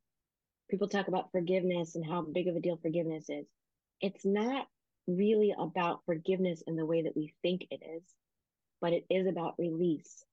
people 0.70 0.88
talk 0.88 1.08
about 1.08 1.32
forgiveness 1.32 1.96
and 1.96 2.06
how 2.06 2.22
big 2.22 2.48
of 2.48 2.56
a 2.56 2.60
deal 2.60 2.78
forgiveness 2.82 3.30
is. 3.30 3.48
It's 4.02 4.26
not 4.26 4.68
really 5.08 5.56
about 5.58 6.02
forgiveness 6.06 6.62
in 6.68 6.76
the 6.76 6.86
way 6.86 7.04
that 7.04 7.16
we 7.16 7.34
think 7.42 7.66
it 7.72 7.82
is, 7.84 8.04
but 8.80 8.94
it 8.94 9.06
is 9.10 9.26
about 9.26 9.56
release. 9.58 10.24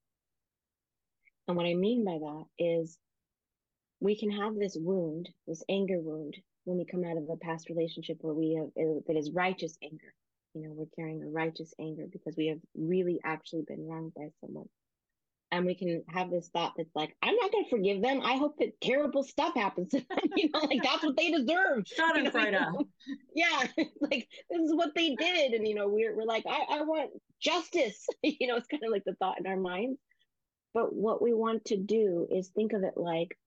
And 1.49 1.57
what 1.57 1.67
I 1.67 1.75
mean 1.75 2.05
by 2.05 2.19
that 2.19 2.45
is 2.59 2.99
we 4.01 4.19
can 4.19 4.31
have 4.31 4.55
this 4.55 4.77
wound, 4.79 5.29
this 5.47 5.63
anger 5.69 6.01
wound, 6.01 6.37
when 6.65 6.79
we 6.79 6.85
come 6.85 7.05
out 7.05 7.17
of 7.17 7.29
a 7.31 7.37
past 7.37 7.69
relationship 7.69 8.19
where 8.21 8.35
we 8.35 8.55
have 8.55 8.67
uh, 8.67 9.01
that 9.07 9.17
is 9.17 9.31
righteous 9.31 9.77
anger. 9.83 10.13
You 10.55 10.63
know, 10.63 10.73
we're 10.73 10.87
carrying 10.97 11.23
a 11.23 11.29
righteous 11.29 11.73
anger 11.79 12.07
because 12.11 12.35
we 12.37 12.47
have 12.49 12.59
really 12.75 13.21
actually 13.25 13.63
been 13.67 13.87
wronged 13.87 14.15
by 14.15 14.29
someone 14.41 14.69
and 15.53 15.65
we 15.65 15.75
can 15.75 16.03
have 16.09 16.31
this 16.31 16.49
thought 16.49 16.75
that's 16.77 16.95
like, 16.95 17.17
I'm 17.23 17.35
not 17.37 17.53
going 17.53 17.65
to 17.65 17.71
forgive 17.71 18.03
them. 18.03 18.21
I 18.23 18.37
hope 18.37 18.57
that 18.59 18.81
terrible 18.81 19.23
stuff 19.23 19.55
happens 19.55 19.91
to 19.91 19.99
them. 19.99 20.19
you 20.37 20.51
know, 20.53 20.61
like 20.61 20.83
that's 20.83 21.05
what 21.05 21.17
they 21.17 21.31
deserve. 21.31 21.87
Shut 21.87 22.17
it 22.17 22.35
right 22.35 22.55
up. 22.55 22.75
Yeah, 23.35 23.67
like 24.01 24.29
this 24.51 24.61
is 24.61 24.75
what 24.75 24.95
they 24.95 25.15
did, 25.15 25.53
and 25.53 25.67
you 25.67 25.75
know, 25.75 25.89
we're 25.89 26.17
we're 26.17 26.25
like, 26.25 26.45
I 26.49 26.79
I 26.79 26.83
want 26.83 27.11
justice. 27.41 28.07
you 28.23 28.47
know, 28.47 28.57
it's 28.57 28.67
kind 28.67 28.83
of 28.85 28.91
like 28.91 29.05
the 29.05 29.15
thought 29.15 29.39
in 29.39 29.47
our 29.47 29.57
minds. 29.57 29.99
But 30.75 30.95
what 30.95 31.23
we 31.23 31.33
want 31.33 31.65
to 31.67 31.77
do 31.77 32.27
is 32.31 32.49
think 32.49 32.73
of 32.73 32.83
it 32.83 32.95
like, 32.97 33.39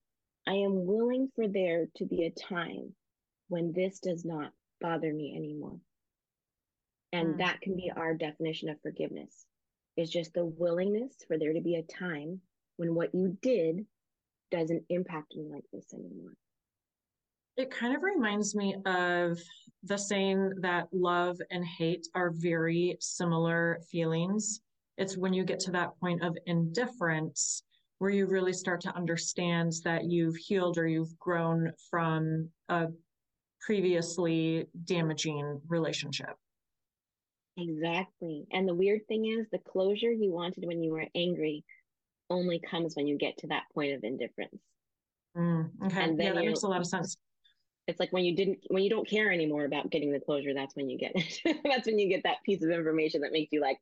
I 0.48 0.54
am 0.54 0.86
willing 0.86 1.30
for 1.36 1.48
there 1.48 1.88
to 1.98 2.06
be 2.06 2.26
a 2.26 2.32
time 2.32 2.94
when 3.50 3.74
this 3.74 4.00
does 4.00 4.26
not 4.26 4.52
bother 4.82 5.14
me 5.14 5.34
anymore. 5.36 5.80
And 7.12 7.36
mm. 7.36 7.38
that 7.40 7.62
can 7.62 7.76
be 7.76 7.92
our 7.96 8.14
definition 8.14 8.70
of 8.70 8.82
forgiveness 8.82 9.46
is 9.98 10.10
just 10.10 10.34
the 10.34 10.46
willingness 10.46 11.14
for 11.28 11.38
there 11.38 11.54
to 11.54 11.62
be 11.62 11.76
a 11.76 11.84
time 11.84 12.40
when 12.78 12.96
what 12.96 13.14
you 13.14 13.38
did 13.42 13.86
doesn't 14.52 14.84
impact 14.90 15.36
me 15.36 15.48
like 15.52 15.66
this 15.74 15.94
anymore. 15.94 16.34
It 17.58 17.72
kind 17.72 17.96
of 17.96 18.04
reminds 18.04 18.56
me 18.56 18.76
of 18.86 19.38
the 19.84 19.98
saying 19.98 20.54
that 20.62 20.88
love 20.94 21.38
and 21.52 21.66
hate 21.66 22.08
are 22.16 22.32
very 22.32 22.96
similar 23.02 23.82
feelings. 23.92 24.62
It's 24.98 25.18
when 25.18 25.34
you 25.34 25.44
get 25.44 25.60
to 25.62 25.72
that 25.72 26.00
point 26.00 26.24
of 26.24 26.38
indifference 26.46 27.64
where 28.00 28.10
you 28.10 28.26
really 28.26 28.54
start 28.54 28.82
to 28.82 28.96
understand 28.96 29.74
that 29.84 30.06
you've 30.06 30.36
healed 30.36 30.78
or 30.78 30.88
you've 30.88 31.18
grown 31.20 31.72
from 31.90 32.50
a 32.70 32.88
previously 33.62 34.68
damaging 34.86 35.62
relationship. 35.68 36.36
Exactly. 37.58 38.46
And 38.52 38.68
the 38.68 38.74
weird 38.74 39.06
thing 39.08 39.26
is, 39.26 39.48
the 39.52 39.60
closure 39.60 40.12
you 40.12 40.32
wanted 40.32 40.66
when 40.66 40.82
you 40.82 40.94
were 40.94 41.06
angry 41.14 41.66
only 42.30 42.60
comes 42.60 42.96
when 42.96 43.06
you 43.06 43.18
get 43.18 43.38
to 43.40 43.48
that 43.48 43.64
point 43.74 43.94
of 43.94 44.04
indifference. 44.04 44.62
Mm, 45.38 45.70
okay. 45.86 46.02
And 46.02 46.20
then 46.20 46.28
yeah, 46.28 46.34
that 46.34 46.46
makes 46.46 46.64
a 46.64 46.68
lot 46.68 46.80
of 46.80 46.88
sense. 46.88 47.18
It's 47.88 48.00
like 48.00 48.14
when 48.14 48.24
you 48.24 48.36
didn't, 48.36 48.60
when 48.68 48.84
you 48.84 48.90
don't 48.90 49.08
care 49.08 49.32
anymore 49.32 49.66
about 49.66 49.90
getting 49.90 50.12
the 50.12 50.20
closure, 50.20 50.54
that's 50.54 50.76
when 50.76 50.90
you 50.90 50.98
get 50.98 51.12
it. 51.16 51.58
that's 51.66 51.86
when 51.88 52.00
you 52.00 52.08
get 52.08 52.24
that 52.24 52.38
piece 52.46 52.64
of 52.64 52.70
information 52.70 53.22
that 53.22 53.34
makes 53.34 53.52
you 53.52 53.60
like, 53.60 53.78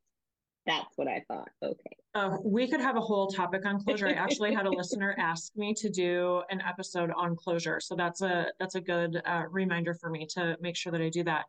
that's 0.67 0.97
what 0.97 1.07
I 1.07 1.23
thought. 1.27 1.49
Okay. 1.63 1.95
Uh, 2.13 2.37
we 2.43 2.67
could 2.67 2.81
have 2.81 2.97
a 2.97 3.01
whole 3.01 3.27
topic 3.27 3.65
on 3.65 3.81
closure. 3.81 4.07
I 4.07 4.11
actually 4.11 4.53
had 4.53 4.65
a 4.65 4.69
listener 4.69 5.15
ask 5.19 5.55
me 5.55 5.73
to 5.75 5.89
do 5.89 6.43
an 6.49 6.61
episode 6.61 7.11
on 7.15 7.35
closure, 7.35 7.79
so 7.79 7.95
that's 7.95 8.21
a 8.21 8.47
that's 8.59 8.75
a 8.75 8.81
good 8.81 9.21
uh, 9.25 9.43
reminder 9.49 9.93
for 9.93 10.09
me 10.09 10.27
to 10.31 10.57
make 10.61 10.75
sure 10.75 10.91
that 10.91 11.01
I 11.01 11.09
do 11.09 11.23
that. 11.23 11.45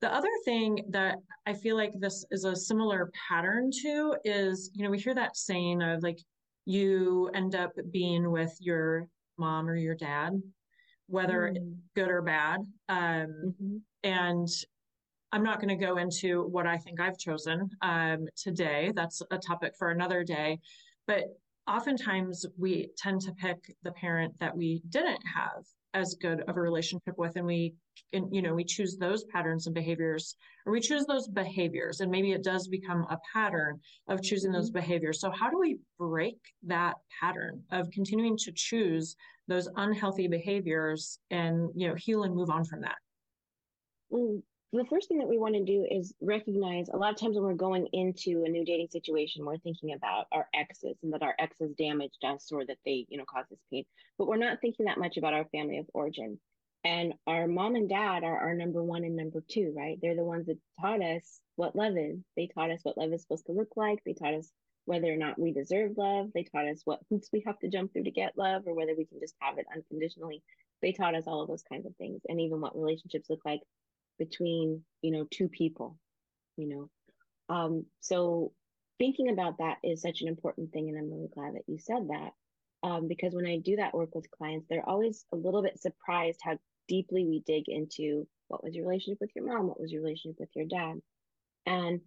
The 0.00 0.14
other 0.14 0.28
thing 0.44 0.84
that 0.90 1.16
I 1.46 1.54
feel 1.54 1.76
like 1.76 1.92
this 1.98 2.24
is 2.30 2.44
a 2.44 2.54
similar 2.54 3.10
pattern 3.28 3.70
to 3.82 4.16
is, 4.24 4.70
you 4.74 4.84
know, 4.84 4.90
we 4.90 4.98
hear 4.98 5.14
that 5.14 5.36
saying 5.36 5.82
of 5.82 6.02
like, 6.02 6.18
you 6.66 7.30
end 7.34 7.54
up 7.54 7.72
being 7.90 8.30
with 8.30 8.54
your 8.60 9.08
mom 9.38 9.68
or 9.68 9.76
your 9.76 9.94
dad, 9.94 10.40
whether 11.06 11.54
mm. 11.56 11.76
good 11.94 12.10
or 12.10 12.22
bad. 12.22 12.60
Um, 12.88 13.54
mm-hmm. 13.62 13.76
And 14.02 14.48
I'm 15.34 15.42
not 15.42 15.60
going 15.60 15.76
to 15.76 15.84
go 15.84 15.96
into 15.96 16.44
what 16.44 16.64
I 16.64 16.76
think 16.78 17.00
I've 17.00 17.18
chosen 17.18 17.68
um, 17.82 18.28
today. 18.36 18.92
That's 18.94 19.20
a 19.32 19.36
topic 19.36 19.72
for 19.76 19.90
another 19.90 20.22
day. 20.22 20.60
But 21.08 21.24
oftentimes 21.68 22.46
we 22.56 22.90
tend 22.96 23.20
to 23.22 23.32
pick 23.32 23.58
the 23.82 23.90
parent 23.90 24.38
that 24.38 24.56
we 24.56 24.80
didn't 24.88 25.20
have 25.34 25.64
as 25.92 26.14
good 26.20 26.42
of 26.46 26.56
a 26.56 26.60
relationship 26.60 27.18
with 27.18 27.34
and 27.34 27.46
we 27.46 27.74
and 28.12 28.28
you 28.32 28.42
know 28.42 28.54
we 28.54 28.64
choose 28.64 28.96
those 28.96 29.24
patterns 29.24 29.66
and 29.66 29.74
behaviors 29.74 30.36
or 30.66 30.72
we 30.72 30.80
choose 30.80 31.06
those 31.06 31.28
behaviors 31.28 32.00
and 32.00 32.10
maybe 32.10 32.32
it 32.32 32.42
does 32.42 32.66
become 32.66 33.06
a 33.10 33.18
pattern 33.32 33.78
of 34.08 34.20
choosing 34.20 34.50
those 34.50 34.70
mm-hmm. 34.70 34.80
behaviors 34.80 35.20
so 35.20 35.30
how 35.30 35.48
do 35.48 35.58
we 35.58 35.78
break 35.98 36.36
that 36.64 36.94
pattern 37.20 37.62
of 37.70 37.88
continuing 37.92 38.36
to 38.36 38.50
choose 38.52 39.14
those 39.46 39.68
unhealthy 39.76 40.26
behaviors 40.26 41.18
and 41.30 41.70
you 41.76 41.86
know 41.86 41.94
heal 41.94 42.24
and 42.24 42.34
move 42.34 42.50
on 42.50 42.64
from 42.64 42.80
that 42.80 42.96
well 44.10 44.42
the 44.78 44.84
first 44.86 45.08
thing 45.08 45.18
that 45.18 45.28
we 45.28 45.38
want 45.38 45.54
to 45.54 45.64
do 45.64 45.86
is 45.88 46.14
recognize 46.20 46.88
a 46.88 46.96
lot 46.96 47.12
of 47.12 47.20
times 47.20 47.36
when 47.36 47.44
we're 47.44 47.54
going 47.54 47.86
into 47.92 48.44
a 48.44 48.48
new 48.48 48.64
dating 48.64 48.88
situation, 48.90 49.44
we're 49.44 49.58
thinking 49.58 49.92
about 49.92 50.26
our 50.32 50.48
exes 50.52 50.96
and 51.02 51.12
that 51.12 51.22
our 51.22 51.34
exes 51.38 51.72
damaged 51.78 52.24
us 52.24 52.50
or 52.50 52.66
that 52.66 52.78
they, 52.84 53.06
you 53.08 53.18
know, 53.18 53.24
caused 53.24 53.52
us 53.52 53.58
pain. 53.70 53.84
But 54.18 54.26
we're 54.26 54.36
not 54.36 54.60
thinking 54.60 54.86
that 54.86 54.98
much 54.98 55.16
about 55.16 55.34
our 55.34 55.44
family 55.52 55.78
of 55.78 55.86
origin. 55.94 56.40
And 56.82 57.14
our 57.26 57.46
mom 57.46 57.76
and 57.76 57.88
dad 57.88 58.24
are 58.24 58.36
our 58.36 58.54
number 58.54 58.82
one 58.82 59.04
and 59.04 59.16
number 59.16 59.42
two, 59.48 59.72
right? 59.76 59.98
They're 60.02 60.16
the 60.16 60.24
ones 60.24 60.46
that 60.46 60.58
taught 60.80 61.02
us 61.02 61.40
what 61.56 61.76
love 61.76 61.96
is. 61.96 62.18
They 62.36 62.48
taught 62.48 62.70
us 62.70 62.80
what 62.82 62.98
love 62.98 63.12
is 63.12 63.22
supposed 63.22 63.46
to 63.46 63.52
look 63.52 63.76
like. 63.76 64.00
They 64.04 64.12
taught 64.12 64.34
us 64.34 64.50
whether 64.86 65.10
or 65.12 65.16
not 65.16 65.38
we 65.38 65.52
deserve 65.52 65.92
love. 65.96 66.30
They 66.34 66.42
taught 66.42 66.66
us 66.66 66.82
what 66.84 67.00
hoops 67.08 67.30
we 67.32 67.44
have 67.46 67.58
to 67.60 67.68
jump 67.68 67.92
through 67.92 68.04
to 68.04 68.10
get 68.10 68.36
love 68.36 68.64
or 68.66 68.74
whether 68.74 68.94
we 68.96 69.06
can 69.06 69.20
just 69.20 69.34
have 69.38 69.56
it 69.58 69.66
unconditionally. 69.74 70.42
They 70.82 70.92
taught 70.92 71.14
us 71.14 71.24
all 71.26 71.40
of 71.42 71.48
those 71.48 71.62
kinds 71.62 71.86
of 71.86 71.96
things 71.96 72.20
and 72.28 72.40
even 72.40 72.60
what 72.60 72.76
relationships 72.76 73.30
look 73.30 73.40
like 73.46 73.60
between, 74.18 74.84
you 75.02 75.10
know, 75.10 75.26
two 75.30 75.48
people, 75.48 75.98
you 76.56 76.68
know. 76.68 77.54
Um, 77.54 77.86
so 78.00 78.52
thinking 78.98 79.30
about 79.30 79.58
that 79.58 79.78
is 79.82 80.02
such 80.02 80.22
an 80.22 80.28
important 80.28 80.72
thing. 80.72 80.88
And 80.88 80.98
I'm 80.98 81.10
really 81.10 81.28
glad 81.34 81.54
that 81.54 81.64
you 81.66 81.78
said 81.78 82.08
that. 82.08 82.30
Um, 82.82 83.08
because 83.08 83.34
when 83.34 83.46
I 83.46 83.58
do 83.58 83.76
that 83.76 83.94
work 83.94 84.14
with 84.14 84.30
clients, 84.30 84.66
they're 84.68 84.88
always 84.88 85.24
a 85.32 85.36
little 85.36 85.62
bit 85.62 85.80
surprised 85.80 86.40
how 86.42 86.58
deeply 86.86 87.24
we 87.24 87.40
dig 87.46 87.64
into 87.68 88.26
what 88.48 88.62
was 88.62 88.74
your 88.74 88.86
relationship 88.86 89.18
with 89.20 89.30
your 89.34 89.46
mom? 89.46 89.66
What 89.66 89.80
was 89.80 89.90
your 89.90 90.02
relationship 90.02 90.38
with 90.38 90.50
your 90.54 90.66
dad? 90.66 91.00
And 91.66 92.00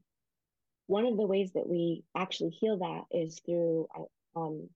one 0.85 1.05
of 1.05 1.17
the 1.17 1.25
ways 1.25 1.51
that 1.53 1.67
we 1.67 2.03
actually 2.15 2.51
heal 2.51 2.77
that 2.77 3.03
is 3.11 3.41
through 3.45 3.87
um, 4.35 4.69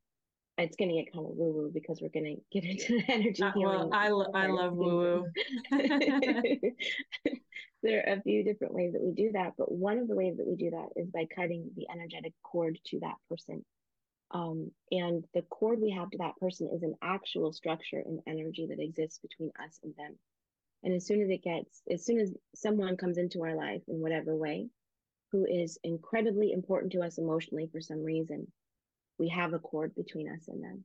it's 0.61 0.75
going 0.75 0.89
to 0.89 0.95
get 0.95 1.13
kind 1.13 1.25
of 1.25 1.31
woo 1.35 1.51
woo 1.51 1.71
because 1.73 2.01
we're 2.01 2.09
going 2.09 2.37
to 2.37 2.41
get 2.51 2.69
into 2.69 2.99
the 2.99 3.11
energy 3.11 3.43
uh, 3.43 3.51
healing. 3.53 3.89
Well, 3.89 3.93
I, 3.93 4.09
lo- 4.09 4.31
I 4.33 4.47
love 4.47 4.73
woo 4.73 4.97
woo. 4.97 5.27
there 7.83 8.03
are 8.05 8.13
a 8.13 8.21
few 8.21 8.43
different 8.43 8.73
ways 8.73 8.93
that 8.93 9.01
we 9.01 9.11
do 9.11 9.31
that, 9.33 9.53
but 9.57 9.71
one 9.71 9.97
of 9.97 10.07
the 10.07 10.15
ways 10.15 10.37
that 10.37 10.47
we 10.47 10.55
do 10.55 10.71
that 10.71 10.89
is 10.95 11.09
by 11.09 11.25
cutting 11.35 11.71
the 11.75 11.87
energetic 11.91 12.33
cord 12.43 12.77
to 12.85 12.99
that 12.99 13.15
person. 13.29 13.65
Um, 14.31 14.71
and 14.91 15.25
the 15.33 15.41
cord 15.43 15.79
we 15.81 15.91
have 15.91 16.09
to 16.11 16.17
that 16.19 16.37
person 16.37 16.69
is 16.73 16.83
an 16.83 16.95
actual 17.01 17.51
structure 17.51 18.01
and 18.05 18.19
energy 18.27 18.67
that 18.69 18.79
exists 18.79 19.19
between 19.19 19.51
us 19.63 19.79
and 19.83 19.93
them. 19.97 20.17
And 20.83 20.93
as 20.93 21.05
soon 21.05 21.21
as 21.21 21.29
it 21.29 21.43
gets, 21.43 21.81
as 21.91 22.05
soon 22.05 22.19
as 22.19 22.33
someone 22.55 22.97
comes 22.97 23.17
into 23.17 23.43
our 23.43 23.55
life 23.55 23.81
in 23.87 23.99
whatever 23.99 24.35
way, 24.35 24.69
who 25.31 25.45
is 25.45 25.77
incredibly 25.83 26.51
important 26.51 26.91
to 26.93 27.01
us 27.01 27.17
emotionally 27.17 27.69
for 27.71 27.81
some 27.81 28.03
reason, 28.03 28.51
we 29.21 29.29
have 29.29 29.53
a 29.53 29.59
cord 29.59 29.93
between 29.95 30.27
us 30.27 30.47
and 30.47 30.63
them. 30.63 30.83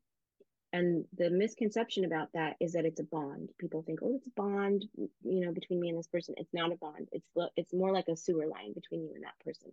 And 0.72 1.06
the 1.16 1.30
misconception 1.30 2.04
about 2.04 2.28
that 2.34 2.56
is 2.60 2.74
that 2.74 2.84
it's 2.84 3.00
a 3.00 3.04
bond. 3.04 3.48
People 3.58 3.82
think, 3.82 4.00
oh, 4.02 4.16
it's 4.16 4.26
a 4.26 4.30
bond, 4.36 4.84
you 5.24 5.40
know, 5.40 5.52
between 5.52 5.80
me 5.80 5.88
and 5.88 5.98
this 5.98 6.06
person. 6.06 6.34
It's 6.36 6.52
not 6.52 6.70
a 6.70 6.76
bond. 6.76 7.08
It's 7.12 7.26
it's 7.56 7.72
more 7.72 7.92
like 7.92 8.08
a 8.08 8.16
sewer 8.16 8.46
line 8.46 8.74
between 8.74 9.04
you 9.04 9.12
and 9.14 9.24
that 9.24 9.38
person, 9.42 9.72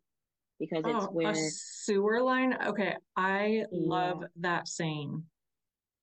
because 0.59 0.83
it's 0.85 1.05
oh, 1.05 1.11
where 1.11 1.31
a 1.31 1.35
sewer 1.35 2.21
line. 2.21 2.57
Okay, 2.67 2.95
I 3.17 3.65
love 3.71 4.23
that 4.39 4.69
saying. 4.69 5.23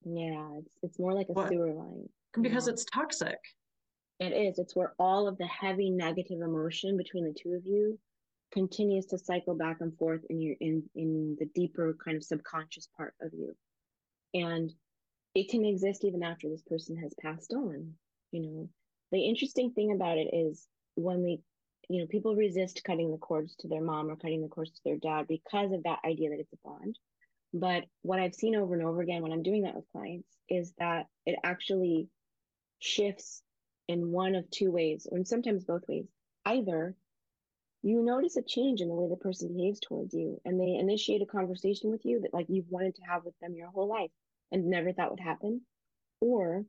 Yeah, 0.04 0.58
it's 0.58 0.70
it's 0.82 0.98
more 0.98 1.14
like 1.14 1.28
a 1.30 1.32
what? 1.32 1.48
sewer 1.48 1.72
line 1.72 2.08
because 2.42 2.66
yeah. 2.66 2.74
it's 2.74 2.84
toxic. 2.84 3.38
It 4.18 4.32
is. 4.32 4.58
It's 4.58 4.76
where 4.76 4.92
all 4.98 5.26
of 5.26 5.38
the 5.38 5.46
heavy 5.46 5.88
negative 5.88 6.42
emotion 6.42 6.98
between 6.98 7.24
the 7.24 7.32
two 7.32 7.54
of 7.54 7.64
you 7.64 7.98
continues 8.52 9.06
to 9.06 9.18
cycle 9.18 9.54
back 9.54 9.78
and 9.80 9.96
forth 9.96 10.22
in 10.28 10.40
your 10.40 10.56
in 10.60 10.82
in 10.94 11.36
the 11.38 11.46
deeper 11.54 11.96
kind 12.04 12.16
of 12.16 12.24
subconscious 12.24 12.88
part 12.96 13.14
of 13.20 13.32
you. 13.32 13.54
And 14.34 14.72
it 15.34 15.48
can 15.50 15.64
exist 15.64 16.04
even 16.04 16.22
after 16.22 16.48
this 16.48 16.62
person 16.62 16.96
has 16.96 17.14
passed 17.22 17.52
on 17.52 17.94
you 18.30 18.42
know. 18.42 18.68
The 19.12 19.28
interesting 19.28 19.72
thing 19.72 19.92
about 19.92 20.18
it 20.18 20.28
is 20.32 20.66
when 20.94 21.22
we 21.22 21.40
you 21.88 22.00
know 22.00 22.06
people 22.06 22.36
resist 22.36 22.82
cutting 22.84 23.10
the 23.10 23.18
cords 23.18 23.56
to 23.56 23.68
their 23.68 23.82
mom 23.82 24.08
or 24.10 24.16
cutting 24.16 24.42
the 24.42 24.48
cords 24.48 24.70
to 24.70 24.80
their 24.84 24.96
dad 24.96 25.26
because 25.28 25.72
of 25.72 25.82
that 25.82 25.98
idea 26.04 26.30
that 26.30 26.40
it's 26.40 26.52
a 26.52 26.68
bond. 26.68 26.98
But 27.52 27.84
what 28.02 28.20
i've 28.20 28.34
seen 28.34 28.54
over 28.54 28.74
and 28.74 28.84
over 28.84 29.00
again 29.00 29.22
when 29.22 29.32
i'm 29.32 29.42
doing 29.42 29.62
that 29.62 29.74
with 29.74 29.90
clients 29.92 30.28
is 30.48 30.72
that 30.78 31.06
it 31.26 31.36
actually 31.42 32.08
shifts 32.78 33.42
in 33.88 34.12
one 34.12 34.36
of 34.36 34.48
two 34.50 34.70
ways 34.70 35.06
or 35.10 35.24
sometimes 35.24 35.64
both 35.64 35.82
ways. 35.88 36.06
Either 36.46 36.94
you 37.82 38.02
notice 38.02 38.36
a 38.36 38.42
change 38.42 38.80
in 38.80 38.88
the 38.88 38.94
way 38.94 39.08
the 39.08 39.16
person 39.16 39.54
behaves 39.54 39.80
towards 39.80 40.12
you 40.14 40.40
and 40.44 40.60
they 40.60 40.74
initiate 40.74 41.22
a 41.22 41.26
conversation 41.26 41.90
with 41.90 42.04
you 42.04 42.20
that 42.20 42.34
like 42.34 42.46
you've 42.48 42.70
wanted 42.70 42.94
to 42.94 43.02
have 43.02 43.24
with 43.24 43.38
them 43.40 43.54
your 43.54 43.70
whole 43.70 43.88
life 43.88 44.10
and 44.52 44.66
never 44.66 44.92
thought 44.92 45.10
would 45.10 45.20
happen 45.20 45.62
or 46.20 46.64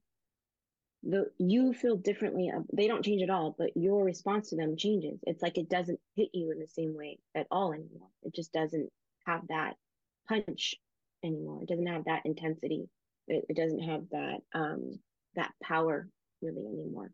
the 1.04 1.26
you 1.40 1.74
feel 1.74 1.96
differently 1.96 2.52
they 2.72 2.88
don't 2.88 3.04
change 3.04 3.24
at 3.24 3.30
all 3.30 3.56
but 3.58 3.76
your 3.76 4.04
response 4.04 4.50
to 4.50 4.56
them 4.56 4.78
changes. 4.78 5.20
It's 5.24 5.42
like 5.42 5.58
it 5.58 5.70
doesn't 5.70 6.00
hit 6.16 6.30
you 6.34 6.52
in 6.52 6.60
the 6.60 6.68
same 6.68 6.96
way 6.96 7.18
at 7.34 7.48
all 7.50 7.74
anymore. 7.74 8.10
It 8.24 8.36
just 8.36 8.54
doesn't 8.54 8.90
have 9.26 9.48
that 9.48 9.76
punch 10.28 10.76
anymore. 11.24 11.64
It 11.64 11.70
doesn't 11.70 11.88
have 11.88 12.06
that 12.06 12.26
intensity. 12.26 12.88
It, 13.28 13.46
it 13.50 13.58
doesn't 13.58 13.82
have 13.82 14.04
that 14.12 14.42
um 14.54 15.00
that 15.36 15.52
power 15.64 16.08
really 16.42 16.66
anymore 16.68 17.12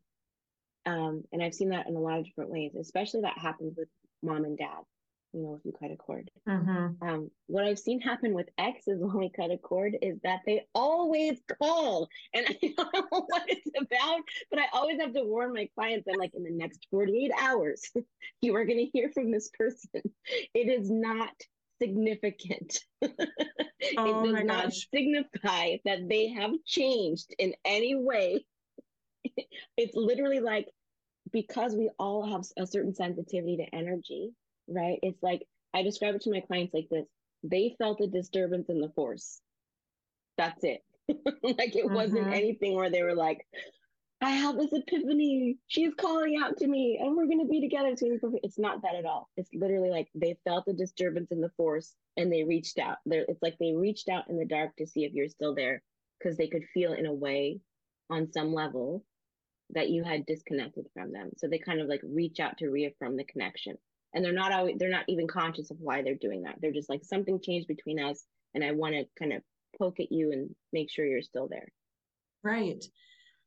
um, 0.88 1.24
and 1.34 1.44
I've 1.44 1.54
seen 1.54 1.70
that 1.70 1.88
in 1.88 1.96
a 1.96 2.00
lot 2.00 2.20
of 2.20 2.26
different 2.26 2.50
ways, 2.50 2.72
especially 2.80 3.22
that 3.22 3.38
happens 3.38 3.76
with 3.78 3.90
mom 4.24 4.46
and 4.46 4.58
dad, 4.58 4.84
you 5.34 5.44
know, 5.44 5.56
if 5.56 5.66
you 5.66 5.74
cut 5.78 5.92
a 5.92 5.98
cord. 5.98 6.32
Mm-hmm. 6.48 7.06
Um, 7.06 7.30
what 7.48 7.66
I've 7.66 7.78
seen 7.78 8.00
happen 8.00 8.34
with 8.34 8.48
exes 8.58 9.00
when 9.02 9.18
we 9.18 9.30
cut 9.30 9.52
a 9.52 9.58
cord 9.58 9.98
is 10.02 10.18
that 10.24 10.40
they 10.46 10.66
always 10.74 11.40
call. 11.62 12.08
And 12.34 12.46
I 12.50 12.58
don't 12.62 12.94
know 12.94 13.26
what 13.28 13.44
it's 13.48 13.70
about, 13.78 14.22
but 14.50 14.60
I 14.60 14.68
always 14.72 15.00
have 15.02 15.14
to 15.14 15.24
warn 15.24 15.54
my 15.54 15.68
clients 15.76 16.08
I'm 16.12 16.18
like, 16.18 16.32
in 16.34 16.44
the 16.44 16.52
next 16.52 16.88
48 16.90 17.32
hours, 17.38 17.92
you 18.42 18.56
are 18.56 18.66
going 18.66 18.80
to 18.80 18.92
hear 18.98 19.12
from 19.14 19.30
this 19.30 19.50
person. 19.58 20.02
It 20.54 20.70
is 20.70 20.90
not 20.90 21.34
significant. 21.82 22.80
Oh 23.98 24.24
it 24.24 24.34
does 24.34 24.44
not 24.46 24.64
gosh. 24.66 24.88
signify 24.92 25.78
that 25.86 26.10
they 26.10 26.30
have 26.30 26.52
changed 26.66 27.36
in 27.38 27.54
any 27.64 27.94
way. 27.94 28.44
it's 29.78 29.96
literally 29.96 30.40
like 30.40 30.68
because 31.32 31.76
we 31.76 31.90
all 32.00 32.26
have 32.26 32.44
a 32.58 32.68
certain 32.68 32.94
sensitivity 32.94 33.58
to 33.58 33.76
energy, 33.76 34.32
right? 34.68 35.00
It's 35.02 35.22
like 35.22 35.44
I 35.74 35.84
describe 35.84 36.16
it 36.16 36.22
to 36.22 36.32
my 36.32 36.42
clients 36.42 36.74
like 36.74 36.88
this 36.90 37.08
they 37.44 37.76
felt 37.78 38.02
a 38.02 38.08
disturbance 38.08 38.70
in 38.70 38.80
the 38.80 38.90
force. 38.90 39.42
That's 40.38 40.64
it. 40.64 40.82
like 41.10 41.76
it 41.76 41.86
mm-hmm. 41.86 41.94
wasn't 41.94 42.34
anything 42.34 42.76
where 42.76 42.90
they 42.90 43.04
were 43.04 43.16
like, 43.16 43.46
I 44.22 44.32
have 44.32 44.58
this 44.58 44.74
epiphany. 44.74 45.58
She's 45.68 45.94
calling 46.00 46.40
out 46.44 46.58
to 46.58 46.68
me 46.68 47.00
and 47.00 47.16
we're 47.16 47.28
going 47.28 47.46
to 47.46 47.50
be 47.50 47.62
together. 47.62 47.90
It's, 47.90 48.02
it's 48.44 48.60
not 48.60 48.82
that 48.82 48.96
at 48.96 49.06
all. 49.06 49.30
It's 49.38 49.50
literally 49.54 49.90
like 49.90 50.08
they 50.16 50.38
felt 50.44 50.68
a 50.68 50.74
disturbance 50.74 51.32
in 51.32 51.40
the 51.40 51.52
force 51.56 51.94
and 52.18 52.32
they 52.32 52.44
reached 52.44 52.80
out. 52.80 52.98
It's 53.06 53.42
like 53.42 53.58
they 53.60 53.74
reached 53.76 54.10
out 54.10 54.30
in 54.30 54.38
the 54.38 54.46
dark 54.46 54.76
to 54.78 54.88
see 54.88 55.06
if 55.06 55.14
you're 55.14 55.30
still 55.30 55.54
there 55.54 55.84
because 56.18 56.36
they 56.36 56.48
could 56.48 56.64
feel 56.74 56.94
in 56.94 57.06
a 57.06 57.14
way 57.14 57.60
on 58.10 58.32
some 58.32 58.54
level 58.54 59.04
that 59.72 59.90
you 59.90 60.04
had 60.04 60.26
disconnected 60.26 60.88
from 60.94 61.12
them. 61.12 61.30
So 61.38 61.48
they 61.48 61.60
kind 61.60 61.82
of 61.82 61.88
like 61.88 62.02
reach 62.04 62.40
out 62.40 62.58
to 62.60 62.70
reaffirm 62.70 63.18
the 63.18 63.26
connection. 63.26 63.78
And 64.14 64.24
they're 64.24 64.34
not 64.34 64.52
always 64.52 64.78
they're 64.78 64.90
not 64.90 65.06
even 65.08 65.28
conscious 65.28 65.70
of 65.70 65.78
why 65.80 66.02
they're 66.02 66.16
doing 66.16 66.44
that. 66.44 66.56
They're 66.62 66.72
just 66.72 66.90
like 66.90 67.04
something 67.04 67.40
changed 67.42 67.68
between 67.68 68.00
us 68.00 68.26
and 68.56 68.64
I 68.64 68.72
want 68.72 68.96
to 68.96 69.06
kind 69.20 69.34
of 69.34 69.42
poke 69.78 70.00
at 70.00 70.12
you 70.12 70.32
and 70.32 70.50
make 70.74 70.90
sure 70.90 71.06
you're 71.06 71.22
still 71.22 71.48
there. 71.48 71.68
Right. 72.44 72.84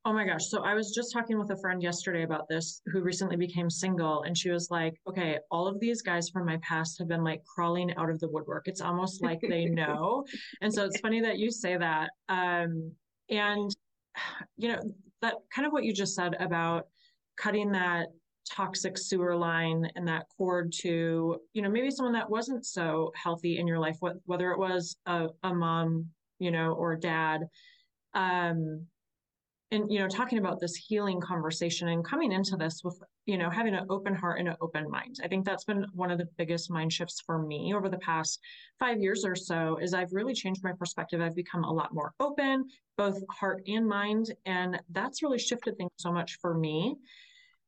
Oh 0.07 0.15
my 0.15 0.25
gosh. 0.25 0.49
So 0.49 0.63
I 0.63 0.75
was 0.75 0.95
just 0.95 1.13
talking 1.13 1.39
with 1.39 1.51
a 1.51 1.57
friend 1.57 1.83
yesterday 1.83 2.23
about 2.23 2.49
this 2.49 2.81
who 2.87 3.03
recently 3.03 3.37
became 3.37 3.69
single. 3.69 4.23
And 4.23 4.37
she 4.37 4.51
was 4.51 4.71
like, 4.71 4.95
okay, 5.07 5.39
all 5.51 5.67
of 5.67 5.79
these 5.79 6.01
guys 6.01 6.31
from 6.31 6.47
my 6.47 6.57
past 6.59 6.99
have 6.99 7.09
been 7.09 7.23
like 7.23 7.45
crawling 7.45 7.95
out 7.97 8.09
of 8.09 8.19
the 8.19 8.29
woodwork. 8.29 8.67
It's 8.67 8.81
almost 8.81 9.23
like 9.23 9.41
they 9.43 9.65
know. 9.67 10.25
and 10.63 10.73
so 10.73 10.87
it's 10.87 11.01
funny 11.01 11.21
that 11.21 11.39
you 11.39 11.51
say 11.51 11.77
that. 11.77 12.11
Um, 12.31 12.93
and, 13.29 13.71
you 14.57 14.69
know, 14.69 14.81
that 15.23 15.35
kind 15.55 15.67
of 15.67 15.73
what 15.73 15.85
you 15.85 15.93
just 15.93 16.15
said 16.15 16.35
about 16.41 16.87
cutting 17.37 17.73
that 17.73 18.09
toxic 18.49 18.97
sewer 18.99 19.37
line 19.37 19.89
and 19.97 20.09
that 20.09 20.27
cord 20.37 20.73
to 20.73 21.39
you 21.53 21.63
know 21.63 21.69
maybe 21.69 21.91
someone 21.91 22.13
that 22.13 22.29
wasn't 22.29 22.65
so 22.65 23.13
healthy 23.15 23.59
in 23.59 23.67
your 23.67 23.79
life 23.79 23.99
whether 24.25 24.51
it 24.51 24.59
was 24.59 24.97
a, 25.07 25.29
a 25.45 25.55
mom 25.55 26.07
you 26.39 26.51
know 26.51 26.73
or 26.73 26.97
dad 26.97 27.47
um 28.15 28.85
and 29.73 29.91
you 29.91 29.99
know 29.99 30.09
talking 30.09 30.39
about 30.39 30.61
this 30.61 30.75
healing 30.75 31.21
conversation 31.21 31.89
and 31.89 32.05
coming 32.05 32.33
into 32.33 32.57
this 32.57 32.83
with 32.83 33.01
you 33.27 33.39
know 33.39 33.51
having 33.51 33.75
an 33.75 33.87
open 33.89 34.15
heart 34.15 34.39
and 34.39 34.49
an 34.49 34.57
open 34.61 34.91
mind. 34.91 35.17
I 35.23 35.29
think 35.29 35.45
that's 35.45 35.65
been 35.65 35.87
one 35.93 36.11
of 36.11 36.19
the 36.19 36.29
biggest 36.37 36.71
mind 36.71 36.93
shifts 36.93 37.23
for 37.25 37.39
me 37.39 37.73
over 37.75 37.89
the 37.89 37.99
past 37.99 38.41
five 38.79 39.01
years 39.01 39.25
or 39.25 39.37
so 39.37 39.79
is 39.81 39.95
i've 39.95 40.13
really 40.13 40.35
changed 40.35 40.65
my 40.65 40.73
perspective. 40.73 41.21
I've 41.21 41.37
become 41.37 41.65
a 41.65 41.73
lot 41.73 41.95
more 41.95 42.13
open 42.21 42.69
both 42.97 43.23
heart 43.31 43.63
and 43.67 43.87
mind 43.87 44.35
and 44.45 44.81
that's 44.91 45.23
really 45.23 45.39
shifted 45.39 45.77
things 45.77 45.91
so 45.97 46.13
much 46.13 46.39
for 46.41 46.55
me. 46.55 46.97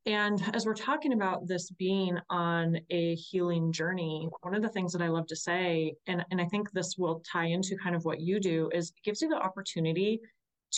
And 0.04 0.42
as 0.52 0.66
we're 0.66 0.74
talking 0.74 1.12
about 1.12 1.46
this 1.46 1.70
being 1.70 2.18
on 2.28 2.76
a 2.90 3.14
healing 3.14 3.72
journey, 3.72 4.28
one 4.40 4.54
of 4.54 4.60
the 4.60 4.68
things 4.68 4.92
that 4.92 5.00
I 5.00 5.06
love 5.06 5.28
to 5.28 5.36
say, 5.36 5.94
and, 6.08 6.24
and 6.32 6.40
I 6.40 6.46
think 6.46 6.72
this 6.72 6.96
will 6.98 7.22
tie 7.30 7.46
into 7.46 7.76
kind 7.76 7.94
of 7.94 8.04
what 8.04 8.20
you 8.20 8.40
do, 8.40 8.68
is 8.74 8.88
it 8.90 9.04
gives 9.04 9.22
you 9.22 9.28
the 9.28 9.36
opportunity 9.36 10.20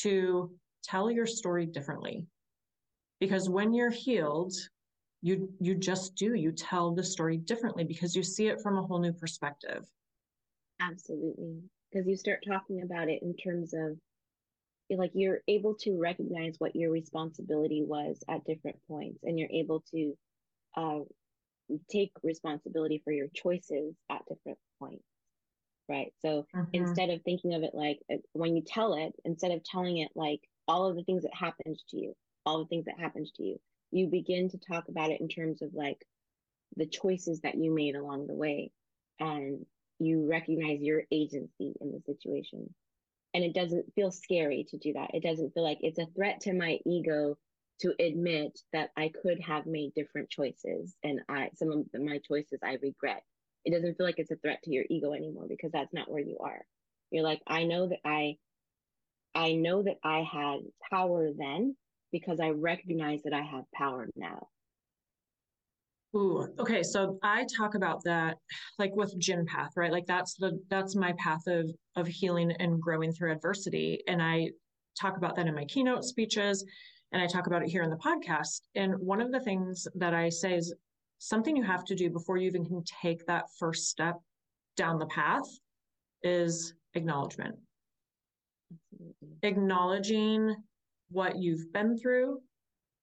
to 0.02 0.50
tell 0.84 1.10
your 1.10 1.26
story 1.26 1.66
differently. 1.66 2.26
Because 3.20 3.48
when 3.48 3.72
you're 3.72 3.90
healed, 3.90 4.52
you 5.22 5.48
you 5.58 5.74
just 5.74 6.14
do 6.16 6.34
you 6.34 6.52
tell 6.52 6.94
the 6.94 7.02
story 7.02 7.38
differently 7.38 7.84
because 7.84 8.14
you 8.14 8.22
see 8.22 8.48
it 8.48 8.60
from 8.62 8.76
a 8.76 8.82
whole 8.82 9.00
new 9.00 9.12
perspective. 9.12 9.84
Absolutely. 10.80 11.62
Because 11.90 12.06
you 12.06 12.16
start 12.16 12.44
talking 12.46 12.82
about 12.82 13.08
it 13.08 13.22
in 13.22 13.34
terms 13.34 13.72
of 13.72 13.96
like 14.90 15.12
you're 15.14 15.40
able 15.48 15.74
to 15.74 15.98
recognize 15.98 16.56
what 16.58 16.76
your 16.76 16.90
responsibility 16.90 17.82
was 17.82 18.22
at 18.28 18.44
different 18.44 18.76
points 18.86 19.20
and 19.22 19.38
you're 19.38 19.48
able 19.50 19.82
to 19.90 20.14
uh, 20.76 21.00
take 21.90 22.12
responsibility 22.22 23.00
for 23.02 23.12
your 23.12 23.28
choices 23.34 23.94
at 24.10 24.20
different 24.28 24.58
points 24.78 25.04
right? 25.88 26.12
So 26.20 26.46
mm-hmm. 26.54 26.70
instead 26.72 27.10
of 27.10 27.22
thinking 27.22 27.54
of 27.54 27.62
it 27.62 27.74
like 27.74 27.98
uh, 28.12 28.16
when 28.32 28.56
you 28.56 28.62
tell 28.66 28.94
it, 28.94 29.12
instead 29.24 29.52
of 29.52 29.62
telling 29.64 29.98
it 29.98 30.10
like 30.14 30.40
all 30.66 30.88
of 30.88 30.96
the 30.96 31.05
things 31.05 31.22
that 31.22 31.35
happened 31.35 31.79
to 31.90 31.96
you, 31.96 32.14
all 32.46 32.59
the 32.59 32.66
things 32.66 32.87
that 32.87 32.98
happened 32.98 33.31
to 33.37 33.42
you, 33.42 33.61
you 33.90 34.09
begin 34.09 34.48
to 34.50 34.59
talk 34.59 34.88
about 34.88 35.11
it 35.11 35.20
in 35.20 35.29
terms 35.29 35.62
of 35.62 35.74
like 35.74 36.05
the 36.77 36.87
choices 36.87 37.40
that 37.40 37.57
you 37.57 37.72
made 37.72 37.94
along 37.94 38.27
the 38.27 38.35
way 38.35 38.70
and 39.20 39.64
you 39.98 40.29
recognize 40.29 40.81
your 40.81 41.03
agency 41.12 41.74
in 41.81 41.92
the 41.92 42.00
situation. 42.05 42.74
And 43.33 43.44
it 43.44 43.55
doesn't 43.55 43.92
feel 43.94 44.11
scary 44.11 44.66
to 44.70 44.79
do 44.79 44.92
that. 44.94 45.11
It 45.14 45.22
doesn't 45.22 45.55
feel 45.55 45.62
like 45.64 45.79
it's 45.81 45.98
a 45.98 46.07
threat 46.14 46.40
to 46.42 46.53
my 46.53 46.79
ego 46.87 47.37
to 47.81 47.92
admit 48.00 48.59
that 48.72 48.90
i 48.96 49.11
could 49.22 49.40
have 49.40 49.66
made 49.66 49.92
different 49.94 50.31
choices 50.31 50.94
and 51.03 51.20
i 51.29 51.48
some 51.55 51.70
of 51.72 52.00
my 52.00 52.18
choices 52.27 52.61
i 52.62 52.79
regret. 52.83 53.22
It 53.64 53.72
doesn't 53.72 53.96
feel 53.96 54.07
like 54.07 54.18
it's 54.18 54.31
a 54.31 54.37
threat 54.37 54.62
to 54.64 54.70
your 54.70 54.85
ego 54.90 55.12
anymore 55.12 55.46
because 55.48 55.72
that's 55.72 55.92
not 55.92 56.11
where 56.11 56.22
you 56.22 56.38
are. 56.38 56.64
You're 57.11 57.24
like 57.24 57.42
i 57.46 57.64
know 57.64 57.88
that 57.88 58.00
i 58.05 58.37
i 59.34 59.52
know 59.52 59.82
that 59.82 59.96
i 60.04 60.20
had 60.20 60.60
power 60.90 61.30
then 61.36 61.76
because 62.12 62.40
i 62.40 62.50
recognize 62.50 63.22
that 63.22 63.32
i 63.32 63.42
have 63.42 63.64
power 63.74 64.08
now 64.16 64.46
Ooh, 66.16 66.46
okay. 66.60 66.84
So 66.84 67.18
I 67.24 67.44
talk 67.56 67.74
about 67.74 68.04
that 68.04 68.36
like 68.78 68.94
with 68.94 69.18
Jinn 69.18 69.44
path, 69.46 69.72
right? 69.76 69.90
Like 69.90 70.06
that's 70.06 70.34
the 70.34 70.60
that's 70.70 70.94
my 70.94 71.12
path 71.18 71.44
of 71.48 71.68
of 71.96 72.06
healing 72.06 72.52
and 72.60 72.80
growing 72.80 73.12
through 73.12 73.32
adversity. 73.32 74.00
And 74.06 74.22
I 74.22 74.50
talk 75.00 75.16
about 75.16 75.34
that 75.34 75.48
in 75.48 75.54
my 75.56 75.64
keynote 75.64 76.04
speeches 76.04 76.64
and 77.12 77.22
I 77.22 77.26
talk 77.26 77.46
about 77.46 77.62
it 77.62 77.68
here 77.68 77.82
in 77.82 77.90
the 77.90 77.96
podcast. 77.96 78.60
And 78.74 78.94
one 78.98 79.20
of 79.20 79.32
the 79.32 79.40
things 79.40 79.86
that 79.94 80.14
I 80.14 80.28
say 80.28 80.54
is 80.54 80.74
something 81.18 81.56
you 81.56 81.62
have 81.62 81.84
to 81.86 81.94
do 81.94 82.10
before 82.10 82.36
you 82.36 82.46
even 82.48 82.64
can 82.64 82.82
take 83.02 83.24
that 83.26 83.44
first 83.58 83.88
step 83.88 84.20
down 84.76 84.98
the 84.98 85.06
path 85.06 85.46
is 86.22 86.74
acknowledgement. 86.94 87.56
Absolutely. 88.92 89.28
Acknowledging 89.42 90.54
what 91.10 91.38
you've 91.38 91.72
been 91.72 91.98
through, 91.98 92.40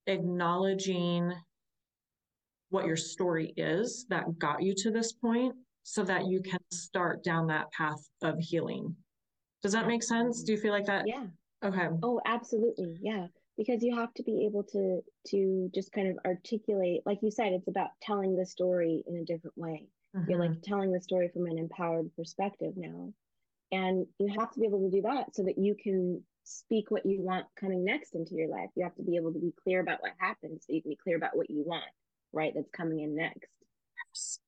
acknowledging 0.06 1.32
what 2.70 2.86
your 2.86 2.96
story 2.96 3.52
is 3.56 4.06
that 4.08 4.38
got 4.38 4.62
you 4.62 4.74
to 4.74 4.90
this 4.90 5.12
point 5.12 5.54
so 5.82 6.02
that 6.04 6.26
you 6.26 6.40
can 6.40 6.60
start 6.70 7.22
down 7.22 7.46
that 7.48 7.70
path 7.72 8.00
of 8.22 8.38
healing. 8.38 8.96
Does 9.62 9.72
that 9.72 9.86
make 9.86 10.02
sense? 10.02 10.42
Do 10.42 10.52
you 10.52 10.58
feel 10.58 10.72
like 10.72 10.86
that? 10.86 11.04
Yeah. 11.06 11.26
Okay. 11.64 11.88
Oh, 12.02 12.20
absolutely. 12.26 12.96
Yeah. 13.00 13.26
Because 13.56 13.82
you 13.82 13.94
have 13.94 14.12
to 14.14 14.22
be 14.22 14.46
able 14.46 14.64
to 14.64 15.02
to 15.28 15.70
just 15.74 15.92
kind 15.92 16.08
of 16.08 16.18
articulate, 16.24 17.02
like 17.04 17.18
you 17.22 17.30
said, 17.30 17.52
it's 17.52 17.68
about 17.68 17.90
telling 18.00 18.34
the 18.36 18.46
story 18.46 19.04
in 19.06 19.16
a 19.18 19.24
different 19.24 19.56
way. 19.56 19.86
Mm-hmm. 20.16 20.30
You're 20.30 20.40
like 20.40 20.62
telling 20.62 20.90
the 20.92 21.00
story 21.00 21.28
from 21.32 21.46
an 21.46 21.58
empowered 21.58 22.10
perspective 22.16 22.72
now. 22.76 23.12
And 23.72 24.06
you 24.18 24.28
have 24.38 24.52
to 24.52 24.60
be 24.60 24.66
able 24.66 24.80
to 24.80 24.90
do 24.90 25.02
that 25.02 25.34
so 25.34 25.42
that 25.44 25.58
you 25.58 25.74
can 25.74 26.22
speak 26.44 26.90
what 26.90 27.06
you 27.06 27.22
want 27.22 27.46
coming 27.58 27.84
next 27.84 28.14
into 28.14 28.34
your 28.34 28.48
life. 28.48 28.68
You 28.76 28.84
have 28.84 28.94
to 28.96 29.02
be 29.02 29.16
able 29.16 29.32
to 29.32 29.38
be 29.38 29.52
clear 29.62 29.80
about 29.80 30.02
what 30.02 30.12
happened 30.18 30.60
so 30.60 30.72
you 30.72 30.82
can 30.82 30.90
be 30.90 30.98
clear 31.02 31.16
about 31.16 31.36
what 31.36 31.50
you 31.50 31.64
want 31.66 31.84
right 32.32 32.52
that's 32.54 32.70
coming 32.70 33.00
in 33.00 33.14
next 33.14 33.50
Yes. 34.08 34.38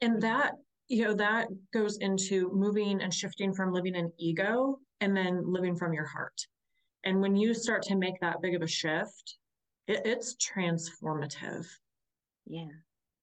and 0.00 0.20
that 0.22 0.52
you 0.88 1.04
know 1.04 1.14
that 1.14 1.48
goes 1.72 1.98
into 1.98 2.50
moving 2.52 3.00
and 3.00 3.12
shifting 3.12 3.54
from 3.54 3.72
living 3.72 3.94
in 3.94 4.12
ego 4.18 4.78
and 5.00 5.16
then 5.16 5.42
living 5.50 5.76
from 5.76 5.92
your 5.92 6.06
heart 6.06 6.40
and 7.04 7.20
when 7.20 7.36
you 7.36 7.54
start 7.54 7.82
to 7.82 7.96
make 7.96 8.20
that 8.20 8.40
big 8.42 8.54
of 8.54 8.62
a 8.62 8.66
shift 8.66 9.38
it, 9.88 10.02
it's 10.04 10.36
transformative 10.36 11.66
yeah 12.46 12.66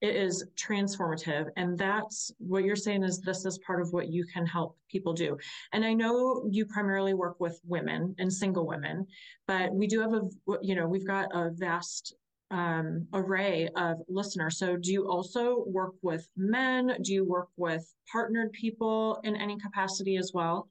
it 0.02 0.16
is 0.16 0.46
transformative 0.56 1.48
and 1.58 1.78
that's 1.78 2.32
what 2.38 2.64
you're 2.64 2.76
saying 2.76 3.04
is 3.04 3.20
this 3.20 3.46
is 3.46 3.58
part 3.60 3.82
of 3.82 3.92
what 3.92 4.10
you 4.10 4.26
can 4.34 4.46
help 4.46 4.78
people 4.90 5.14
do 5.14 5.38
and 5.74 5.84
i 5.84 5.94
know 5.94 6.48
you 6.50 6.66
primarily 6.66 7.14
work 7.14 7.40
with 7.40 7.60
women 7.66 8.16
and 8.20 8.32
single 8.32 8.66
women 8.66 9.06
but 9.48 9.74
we 9.74 9.88
do 9.88 10.00
have 10.00 10.14
a 10.14 10.22
you 10.62 10.76
know 10.76 10.88
we've 10.88 11.08
got 11.08 11.28
a 11.34 11.52
vast 11.52 12.16
um, 12.52 13.08
array 13.14 13.70
of 13.76 14.00
listeners. 14.08 14.58
So, 14.58 14.76
do 14.76 14.92
you 14.92 15.08
also 15.08 15.64
work 15.68 15.94
with 16.02 16.28
men? 16.36 16.98
Do 17.04 17.14
you 17.14 17.24
work 17.24 17.50
with 17.58 17.86
partnered 18.12 18.52
people 18.54 19.20
in 19.24 19.36
any 19.36 19.58
capacity 19.60 20.18
as 20.18 20.32
well? 20.34 20.68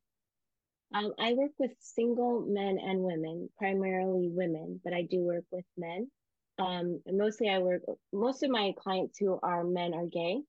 Um, 0.94 1.12
I 1.18 1.34
work 1.34 1.52
with 1.58 1.72
single 1.78 2.40
men 2.40 2.78
and 2.78 3.00
women, 3.00 3.48
primarily 3.58 4.28
women, 4.28 4.80
but 4.82 4.94
I 4.94 5.02
do 5.02 5.20
work 5.20 5.44
with 5.52 5.66
men. 5.76 6.10
Um, 6.58 7.00
mostly, 7.06 7.48
I 7.48 7.58
work. 7.58 7.82
Most 8.12 8.42
of 8.42 8.50
my 8.50 8.74
clients 8.78 9.18
who 9.18 9.38
are 9.42 9.64
men 9.64 9.94
are 9.94 10.06
gay, 10.06 10.42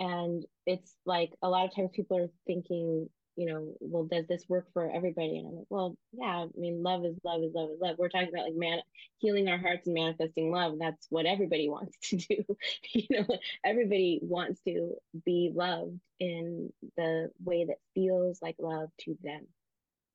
and 0.00 0.44
it's 0.66 0.94
like 1.06 1.32
a 1.42 1.48
lot 1.48 1.66
of 1.66 1.74
times 1.74 1.90
people 1.94 2.18
are 2.18 2.30
thinking 2.46 3.08
you 3.36 3.46
know, 3.46 3.74
well, 3.80 4.04
does 4.04 4.26
this 4.26 4.44
work 4.48 4.66
for 4.72 4.90
everybody? 4.90 5.38
And 5.38 5.48
I'm 5.48 5.56
like, 5.56 5.66
well, 5.70 5.96
yeah, 6.12 6.44
I 6.44 6.46
mean, 6.56 6.82
love 6.82 7.04
is 7.04 7.16
love 7.24 7.42
is 7.42 7.52
love 7.54 7.70
is 7.70 7.80
love. 7.80 7.96
We're 7.98 8.08
talking 8.08 8.28
about 8.28 8.44
like 8.44 8.54
man 8.54 8.80
healing 9.18 9.48
our 9.48 9.58
hearts 9.58 9.86
and 9.86 9.94
manifesting 9.94 10.50
love. 10.50 10.74
That's 10.78 11.06
what 11.08 11.26
everybody 11.26 11.68
wants 11.68 11.96
to 12.10 12.16
do. 12.16 12.44
you 12.92 13.06
know, 13.10 13.38
everybody 13.64 14.20
wants 14.22 14.60
to 14.66 14.94
be 15.24 15.50
loved 15.54 15.98
in 16.20 16.72
the 16.96 17.30
way 17.42 17.64
that 17.66 17.78
feels 17.94 18.40
like 18.42 18.56
love 18.58 18.90
to 19.02 19.16
them 19.22 19.46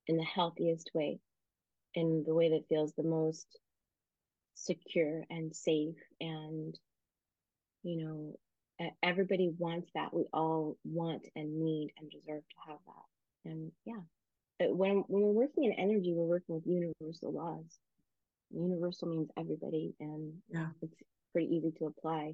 in 0.05 0.17
the 0.17 0.23
healthiest 0.23 0.91
way, 0.93 1.19
in 1.95 2.23
the 2.25 2.35
way 2.35 2.51
that 2.51 2.67
feels 2.69 2.93
the 2.93 3.03
most 3.03 3.47
secure 4.57 5.23
and 5.29 5.55
safe 5.55 5.95
and 6.19 6.77
you 7.83 8.03
know 8.03 8.35
everybody 9.03 9.51
wants 9.57 9.89
that. 9.93 10.13
We 10.13 10.25
all 10.33 10.77
want 10.83 11.27
and 11.35 11.59
need 11.59 11.91
and 11.97 12.09
deserve 12.09 12.43
to 12.49 12.69
have 12.69 12.79
that. 12.85 13.49
And 13.51 13.71
yeah, 13.85 14.01
uh, 14.61 14.73
when 14.73 15.03
when 15.07 15.21
we're 15.23 15.31
working 15.31 15.65
in 15.65 15.73
energy, 15.73 16.13
we're 16.13 16.25
working 16.25 16.55
with 16.55 16.67
universal 16.67 17.33
laws. 17.33 17.79
Universal 18.51 19.09
means 19.09 19.29
everybody, 19.37 19.93
and 19.99 20.33
yeah, 20.49 20.67
it's 20.81 20.95
pretty 21.33 21.47
easy 21.47 21.71
to 21.79 21.85
apply. 21.85 22.33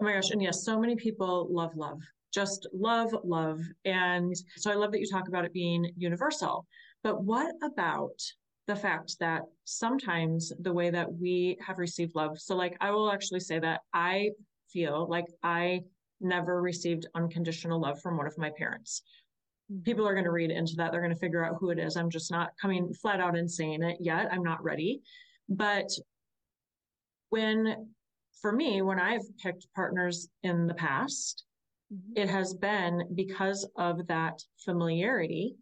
Oh 0.00 0.04
my 0.04 0.14
gosh! 0.14 0.30
And 0.30 0.42
yes, 0.42 0.64
so 0.64 0.78
many 0.78 0.96
people 0.96 1.48
love 1.50 1.76
love, 1.76 2.00
just 2.32 2.66
love 2.72 3.14
love, 3.24 3.60
and 3.84 4.34
so 4.56 4.70
I 4.70 4.74
love 4.74 4.92
that 4.92 5.00
you 5.00 5.08
talk 5.10 5.28
about 5.28 5.44
it 5.44 5.52
being 5.52 5.90
universal. 5.96 6.66
But 7.02 7.22
what 7.22 7.54
about 7.62 8.20
the 8.66 8.76
fact 8.76 9.18
that 9.20 9.42
sometimes 9.64 10.52
the 10.60 10.72
way 10.72 10.90
that 10.90 11.12
we 11.12 11.58
have 11.64 11.78
received 11.78 12.14
love, 12.14 12.38
so 12.38 12.56
like 12.56 12.76
I 12.80 12.90
will 12.90 13.10
actually 13.10 13.40
say 13.40 13.58
that 13.58 13.80
I 13.92 14.30
feel 14.72 15.06
like 15.08 15.26
I 15.42 15.82
never 16.20 16.62
received 16.62 17.06
unconditional 17.14 17.80
love 17.80 18.00
from 18.00 18.16
one 18.16 18.26
of 18.26 18.38
my 18.38 18.50
parents. 18.56 19.02
Mm-hmm. 19.70 19.82
People 19.82 20.08
are 20.08 20.14
going 20.14 20.24
to 20.24 20.30
read 20.30 20.50
into 20.50 20.74
that. 20.76 20.92
They're 20.92 21.02
going 21.02 21.12
to 21.12 21.18
figure 21.18 21.44
out 21.44 21.56
who 21.60 21.70
it 21.70 21.78
is. 21.78 21.96
I'm 21.96 22.10
just 22.10 22.30
not 22.30 22.52
coming 22.60 22.92
flat 22.94 23.20
out 23.20 23.36
and 23.36 23.50
saying 23.50 23.82
it 23.82 23.98
yet. 24.00 24.28
I'm 24.32 24.42
not 24.42 24.64
ready. 24.64 25.02
But 25.48 25.90
when, 27.28 27.88
for 28.40 28.52
me, 28.52 28.80
when 28.80 28.98
I've 28.98 29.24
picked 29.42 29.66
partners 29.74 30.28
in 30.42 30.66
the 30.66 30.74
past, 30.74 31.44
mm-hmm. 31.92 32.12
it 32.16 32.30
has 32.30 32.54
been 32.54 33.02
because 33.14 33.68
of 33.76 34.06
that 34.06 34.42
familiarity 34.64 35.56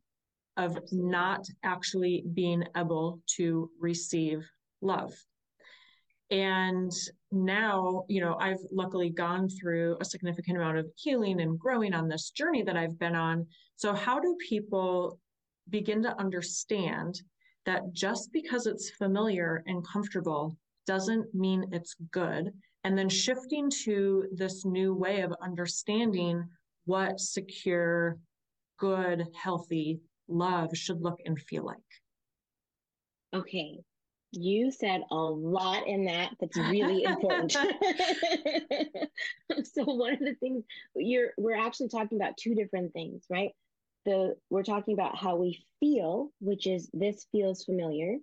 of 0.56 0.78
not 0.90 1.46
actually 1.64 2.24
being 2.34 2.64
able 2.76 3.20
to 3.36 3.70
receive 3.80 4.46
love. 4.80 5.12
And 6.30 6.90
now, 7.30 8.04
you 8.08 8.20
know, 8.22 8.36
I've 8.40 8.64
luckily 8.70 9.10
gone 9.10 9.48
through 9.48 9.98
a 10.00 10.04
significant 10.04 10.56
amount 10.56 10.78
of 10.78 10.90
healing 10.96 11.40
and 11.42 11.58
growing 11.58 11.92
on 11.92 12.08
this 12.08 12.30
journey 12.30 12.62
that 12.62 12.76
I've 12.76 12.98
been 12.98 13.14
on. 13.14 13.46
So, 13.76 13.94
how 13.94 14.18
do 14.18 14.34
people 14.48 15.18
begin 15.68 16.02
to 16.02 16.18
understand 16.18 17.20
that 17.66 17.92
just 17.92 18.32
because 18.32 18.66
it's 18.66 18.90
familiar 18.90 19.62
and 19.66 19.86
comfortable 19.86 20.56
doesn't 20.86 21.34
mean 21.34 21.66
it's 21.70 21.94
good? 22.12 22.50
And 22.84 22.96
then 22.96 23.10
shifting 23.10 23.70
to 23.84 24.24
this 24.32 24.64
new 24.64 24.94
way 24.94 25.20
of 25.20 25.34
understanding 25.42 26.42
what 26.86 27.20
secure, 27.20 28.18
good, 28.78 29.26
healthy 29.40 30.00
love 30.32 30.76
should 30.76 31.00
look 31.00 31.20
and 31.24 31.38
feel 31.38 31.64
like. 31.64 31.78
Okay, 33.34 33.82
you 34.32 34.70
said 34.70 35.02
a 35.10 35.14
lot 35.14 35.86
in 35.86 36.06
that 36.06 36.30
that's 36.40 36.56
really 36.56 37.04
important. 37.04 37.52
so 39.64 39.84
one 39.84 40.14
of 40.14 40.20
the 40.20 40.34
things 40.40 40.64
you're 40.96 41.32
we're 41.36 41.58
actually 41.58 41.88
talking 41.88 42.18
about 42.18 42.36
two 42.36 42.54
different 42.54 42.92
things, 42.94 43.24
right? 43.28 43.50
The 44.06 44.36
we're 44.50 44.62
talking 44.62 44.94
about 44.94 45.16
how 45.16 45.36
we 45.36 45.62
feel, 45.80 46.30
which 46.40 46.66
is 46.66 46.88
this 46.92 47.26
feels 47.30 47.64
familiar. 47.64 48.16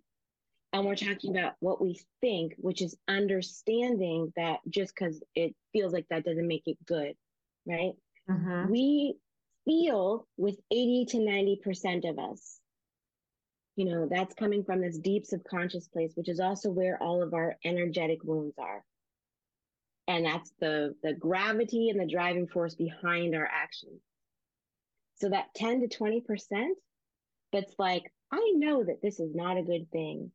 And 0.71 0.85
we're 0.85 0.95
talking 0.95 1.35
about 1.35 1.53
what 1.61 1.81
we 1.81 1.99
think, 2.21 2.53
which 2.57 2.83
is 2.83 2.95
understanding 3.07 4.31
that 4.35 4.59
just 4.69 4.93
because 4.93 5.19
it 5.33 5.55
feels 5.73 5.93
like 5.93 6.05
that 6.09 6.23
doesn't 6.23 6.47
make 6.47 6.67
it 6.67 6.77
good, 6.85 7.15
right? 7.65 7.93
Mm-hmm. 8.29 8.71
We 8.71 9.15
feel 9.65 10.27
with 10.37 10.57
80 10.71 11.05
to 11.11 11.17
90% 11.17 12.09
of 12.09 12.19
us. 12.19 12.59
You 13.75 13.85
know 13.85 14.07
that's 14.09 14.35
coming 14.35 14.63
from 14.65 14.81
this 14.81 14.97
deep 14.99 15.25
subconscious 15.25 15.87
place 15.87 16.11
which 16.15 16.29
is 16.29 16.41
also 16.41 16.69
where 16.69 17.01
all 17.01 17.23
of 17.23 17.33
our 17.33 17.57
energetic 17.65 18.23
wounds 18.23 18.55
are. 18.59 18.83
And 20.07 20.25
that's 20.25 20.51
the 20.59 20.95
the 21.03 21.13
gravity 21.13 21.89
and 21.89 21.99
the 21.99 22.07
driving 22.07 22.47
force 22.47 22.75
behind 22.75 23.35
our 23.35 23.47
actions 23.47 24.01
So 25.17 25.29
that 25.29 25.53
10 25.55 25.89
to 25.89 25.97
20% 25.97 26.23
that's 27.53 27.73
like, 27.79 28.11
I 28.31 28.53
know 28.55 28.83
that 28.83 29.01
this 29.01 29.19
is 29.19 29.35
not 29.35 29.57
a 29.57 29.63
good 29.63 29.91
thing. 29.91 30.31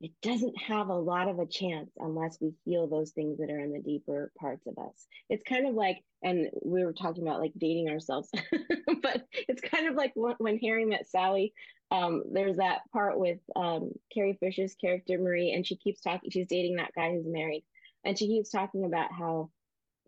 It 0.00 0.12
doesn't 0.22 0.56
have 0.62 0.88
a 0.88 0.94
lot 0.94 1.28
of 1.28 1.38
a 1.38 1.46
chance 1.46 1.90
unless 1.98 2.38
we 2.40 2.54
heal 2.64 2.86
those 2.86 3.10
things 3.10 3.38
that 3.38 3.50
are 3.50 3.60
in 3.60 3.72
the 3.72 3.82
deeper 3.82 4.32
parts 4.38 4.66
of 4.66 4.78
us. 4.78 5.06
It's 5.28 5.42
kind 5.42 5.66
of 5.68 5.74
like, 5.74 6.02
and 6.22 6.48
we 6.64 6.84
were 6.84 6.94
talking 6.94 7.22
about 7.22 7.40
like 7.40 7.52
dating 7.58 7.90
ourselves, 7.90 8.30
but 9.02 9.24
it's 9.32 9.60
kind 9.60 9.88
of 9.88 9.94
like 9.94 10.12
when 10.14 10.58
Harry 10.58 10.86
met 10.86 11.08
Sally. 11.08 11.52
Um, 11.90 12.22
there's 12.32 12.56
that 12.56 12.80
part 12.92 13.18
with 13.18 13.40
um, 13.56 13.90
Carrie 14.14 14.38
Fisher's 14.40 14.74
character 14.74 15.18
Marie, 15.18 15.52
and 15.52 15.66
she 15.66 15.76
keeps 15.76 16.00
talking. 16.00 16.30
She's 16.30 16.46
dating 16.46 16.76
that 16.76 16.94
guy 16.94 17.10
who's 17.10 17.26
married, 17.26 17.64
and 18.04 18.18
she 18.18 18.28
keeps 18.28 18.50
talking 18.50 18.84
about 18.84 19.12
how 19.12 19.50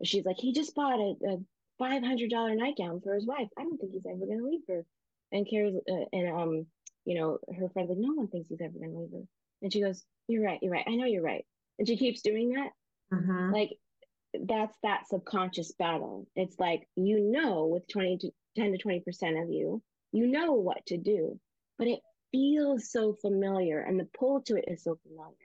she's 0.03 0.25
like, 0.25 0.37
he 0.37 0.53
just 0.53 0.73
bought 0.75 0.99
a, 0.99 1.15
a 1.27 1.37
five 1.77 2.03
hundred 2.03 2.29
dollar 2.29 2.55
nightgown 2.55 3.01
for 3.01 3.13
his 3.13 3.25
wife. 3.25 3.49
I 3.57 3.63
don't 3.63 3.77
think 3.77 3.93
he's 3.93 4.05
ever 4.05 4.25
gonna 4.25 4.47
leave 4.47 4.61
her. 4.69 4.85
And 5.31 5.47
Carrie's 5.47 5.75
uh, 5.89 6.05
and 6.13 6.29
um, 6.29 6.65
you 7.05 7.15
know, 7.19 7.39
her 7.59 7.69
friend's 7.69 7.89
like, 7.89 7.99
no 7.99 8.13
one 8.13 8.27
thinks 8.27 8.49
he's 8.49 8.61
ever 8.61 8.79
gonna 8.79 8.97
leave 8.97 9.11
her. 9.11 9.27
And 9.63 9.73
she 9.73 9.81
goes, 9.81 10.03
you're 10.27 10.43
right, 10.43 10.59
you're 10.61 10.71
right. 10.71 10.85
I 10.87 10.95
know 10.95 11.05
you're 11.05 11.23
right. 11.23 11.45
And 11.79 11.87
she 11.87 11.97
keeps 11.97 12.21
doing 12.21 12.51
that. 12.51 12.69
Mm-hmm. 13.13 13.51
Like 13.51 13.71
that's 14.47 14.75
that 14.83 15.07
subconscious 15.07 15.71
battle. 15.73 16.27
It's 16.35 16.59
like 16.59 16.87
you 16.95 17.19
know, 17.19 17.65
with 17.65 17.87
twenty 17.87 18.17
to 18.19 18.31
ten 18.55 18.71
to 18.71 18.77
twenty 18.77 18.99
percent 18.99 19.37
of 19.37 19.49
you, 19.49 19.81
you 20.11 20.27
know 20.27 20.53
what 20.53 20.85
to 20.87 20.97
do, 20.97 21.39
but 21.77 21.87
it 21.87 21.99
feels 22.31 22.91
so 22.91 23.13
familiar, 23.13 23.79
and 23.79 23.99
the 23.99 24.07
pull 24.17 24.41
to 24.41 24.55
it 24.55 24.65
is 24.67 24.83
so 24.83 24.97
familiar 25.07 25.35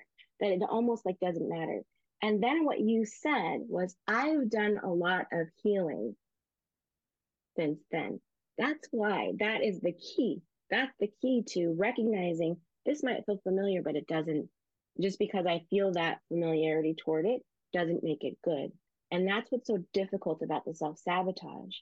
that 0.41 0.53
it 0.53 0.63
almost 0.69 1.05
like 1.05 1.19
doesn't 1.21 1.49
matter. 1.49 1.83
And 2.23 2.43
then 2.43 2.65
what 2.65 2.81
you 2.81 3.05
said 3.05 3.61
was, 3.69 3.95
I've 4.07 4.51
done 4.51 4.81
a 4.83 4.89
lot 4.89 5.27
of 5.33 5.49
healing 5.63 6.17
since 7.57 7.79
then. 7.93 8.21
That's 8.57 8.89
why 8.91 9.33
that 9.39 9.63
is 9.63 9.81
the 9.81 9.93
key. 9.93 10.41
That's 10.71 10.93
the 10.99 11.11
key 11.23 11.45
to 11.51 11.75
recognizing 11.79 12.57
this 12.89 13.03
might 13.03 13.25
feel 13.27 13.39
familiar, 13.45 13.83
but 13.83 13.97
it 13.97 14.07
doesn't. 14.07 14.49
Just 15.01 15.19
because 15.19 15.47
I 15.47 15.63
feel 15.71 15.93
that 15.93 16.19
familiarity 16.29 16.97
toward 16.99 17.27
it 17.27 17.43
doesn't 17.73 18.03
make 18.03 18.25
it 18.25 18.39
good. 18.43 18.73
And 19.13 19.29
that's 19.29 19.53
what's 19.53 19.69
so 19.69 19.85
difficult 19.93 20.43
about 20.43 20.65
the 20.65 20.75
self 20.75 20.99
sabotage. 20.99 21.77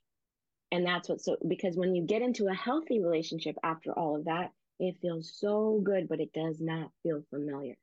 And 0.72 0.84
that's 0.84 1.08
what's 1.08 1.24
so, 1.24 1.36
because 1.46 1.76
when 1.76 1.94
you 1.94 2.02
get 2.02 2.22
into 2.22 2.48
a 2.48 2.54
healthy 2.54 3.00
relationship 3.00 3.54
after 3.62 3.92
all 3.92 4.16
of 4.16 4.24
that, 4.24 4.50
it 4.80 4.96
feels 5.00 5.32
so 5.36 5.80
good, 5.82 6.08
but 6.08 6.20
it 6.20 6.32
does 6.32 6.60
not 6.60 6.90
feel 7.02 7.22
familiar. 7.30 7.76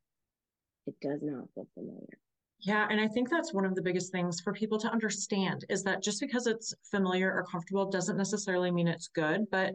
It 0.86 0.96
does 1.02 1.22
not 1.24 1.46
feel 1.56 1.68
familiar. 1.74 2.20
Yeah, 2.60 2.88
and 2.90 3.00
I 3.00 3.08
think 3.08 3.30
that's 3.30 3.54
one 3.54 3.66
of 3.66 3.74
the 3.74 3.82
biggest 3.82 4.12
things 4.12 4.42
for 4.42 4.54
people 4.54 4.78
to 4.80 4.90
understand 4.90 5.66
is 5.70 5.84
that 5.84 6.04
just 6.04 6.20
because 6.22 6.46
it's 6.46 6.74
familiar 6.92 7.32
or 7.34 7.46
comfortable 7.46 7.90
doesn't 7.90 8.18
necessarily 8.18 8.70
mean 8.70 8.88
it's 8.88 9.08
good, 9.08 9.46
but 9.50 9.74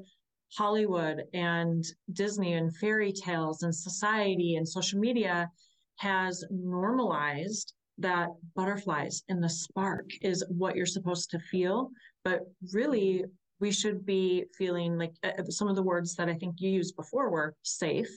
Hollywood 0.57 1.25
and 1.35 1.85
Disney 2.13 2.55
and 2.55 2.75
fairy 2.77 3.13
tales 3.13 3.63
and 3.63 3.75
society 3.75 4.57
and 4.57 4.69
social 4.69 4.99
media 4.99 5.51
has 5.97 6.45
normalized 6.51 7.75
that 7.99 8.29
butterflies 8.55 9.23
and 9.29 9.43
the 9.43 9.49
spark 9.49 10.09
is 10.23 10.45
what 10.49 10.77
you're 10.77 10.87
supposed 10.87 11.31
to 11.31 11.39
feel, 11.39 11.91
but 12.25 12.43
really 12.73 13.25
we 13.61 13.73
should 13.73 14.07
be 14.07 14.45
feeling 14.57 14.97
like 14.97 15.13
uh, 15.25 15.43
some 15.49 15.69
of 15.69 15.75
the 15.75 15.83
words 15.83 16.15
that 16.15 16.29
I 16.29 16.35
think 16.35 16.61
you 16.61 16.71
used 16.71 16.97
before 16.97 17.29
were 17.29 17.55
safe, 17.63 18.09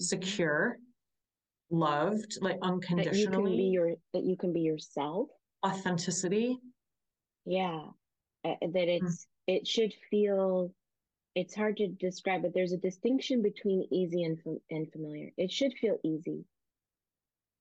secure, 0.00 0.78
loved 1.70 2.38
like 2.40 2.58
unconditionally 2.62 3.24
that 3.24 3.30
you 3.30 3.30
can 3.30 3.56
be 3.56 3.62
your 3.64 3.94
that 4.12 4.24
you 4.24 4.36
can 4.36 4.52
be 4.52 4.60
yourself. 4.60 5.28
Authenticity. 5.66 6.58
Yeah. 7.44 7.82
Uh, 8.44 8.54
that 8.60 8.88
it's 8.88 9.26
mm. 9.26 9.54
it 9.54 9.66
should 9.66 9.92
feel 10.10 10.72
it's 11.34 11.54
hard 11.54 11.76
to 11.78 11.88
describe 11.88 12.42
but 12.42 12.54
there's 12.54 12.72
a 12.72 12.78
distinction 12.78 13.42
between 13.42 13.86
easy 13.90 14.24
and, 14.24 14.38
and 14.70 14.90
familiar. 14.92 15.30
It 15.36 15.50
should 15.50 15.72
feel 15.74 15.98
easy 16.02 16.44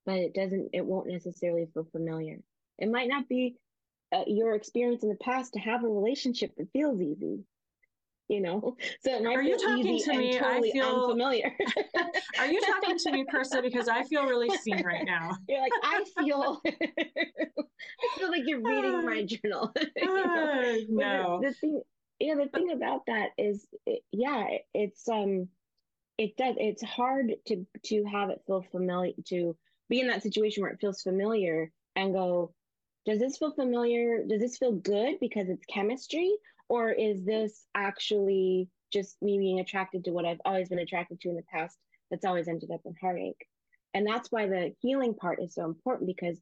but 0.06 0.16
it 0.16 0.34
doesn't 0.34 0.70
it 0.74 0.86
won't 0.86 1.08
necessarily 1.08 1.68
feel 1.74 1.88
familiar. 1.92 2.40
It 2.78 2.90
might 2.90 3.08
not 3.08 3.30
be 3.30 3.58
uh, 4.14 4.24
your 4.28 4.56
experience 4.56 5.04
in 5.04 5.10
the 5.10 5.16
past 5.16 5.54
to 5.54 5.60
have 5.60 5.84
a 5.84 5.88
relationship 5.88 6.56
that 6.58 6.72
feels 6.74 7.02
easy 7.02 7.46
you 8.32 8.40
know? 8.40 8.78
So 9.02 9.14
it 9.14 9.24
might 9.24 9.36
are 9.36 9.42
you 9.42 9.58
talking 9.58 10.00
to 10.00 10.18
me? 10.18 10.40
Totally 10.40 10.70
i 10.70 10.72
feel 10.72 10.86
unfamiliar. 10.86 11.54
Are 12.40 12.48
you 12.48 12.62
talking 12.62 12.98
to 12.98 13.12
me 13.12 13.26
Carisa? 13.26 13.62
because 13.62 13.90
i 13.90 14.04
feel 14.04 14.24
really 14.24 14.50
seen 14.58 14.82
right 14.84 15.06
now? 15.06 15.36
You're 15.50 15.60
like 15.60 15.74
i 15.84 16.04
feel 16.18 16.62
i 16.66 18.18
feel 18.18 18.30
like 18.30 18.44
you're 18.46 18.62
reading 18.64 19.06
my 19.06 19.26
journal. 19.44 19.74
Uh, 19.76 20.78
no 20.88 21.42
the, 21.42 21.50
the, 21.50 21.54
thing 21.56 21.82
yeah 22.22 22.36
the 22.36 22.50
thing 22.50 22.72
about 22.72 23.06
that 23.08 23.30
is 23.38 23.66
it, 23.86 24.02
yeah 24.12 24.46
it's 24.74 25.08
um 25.10 25.48
it 26.18 26.38
does 26.38 26.56
it's 26.58 26.84
hard 26.84 27.34
to 27.48 27.66
to 27.84 28.04
have 28.06 28.30
it 28.30 28.42
feel 28.46 28.64
familiar 28.72 29.14
to 29.28 29.56
be 29.90 30.00
in 30.00 30.08
that 30.08 30.24
situation 30.24 30.64
where 30.64 30.72
it 30.72 30.80
feels 30.80 31.02
familiar 31.02 31.72
and 31.96 32.14
go 32.14 32.54
does 33.06 33.20
this 33.20 33.38
feel 33.38 33.52
familiar 33.54 34.24
does 34.28 34.40
this 34.40 34.58
feel 34.58 34.74
good 34.74 35.16
because 35.20 35.50
it's 35.50 35.66
chemistry 35.66 36.32
or 36.72 36.90
is 36.90 37.26
this 37.26 37.66
actually 37.76 38.70
just 38.94 39.22
me 39.22 39.38
being 39.38 39.60
attracted 39.60 40.06
to 40.06 40.12
what 40.12 40.24
I've 40.24 40.40
always 40.46 40.70
been 40.70 40.80
attracted 40.80 41.20
to 41.20 41.30
in 41.30 41.36
the 41.36 41.44
past 41.44 41.78
that's 42.10 42.24
always 42.24 42.48
ended 42.48 42.72
up 42.72 42.80
in 42.86 42.96
heartache? 43.02 43.46
And 43.94 44.08
that's 44.08 44.32
why 44.32 44.48
the 44.48 44.74
healing 44.80 45.14
part 45.14 45.42
is 45.42 45.54
so 45.54 45.66
important 45.66 46.08
because 46.08 46.40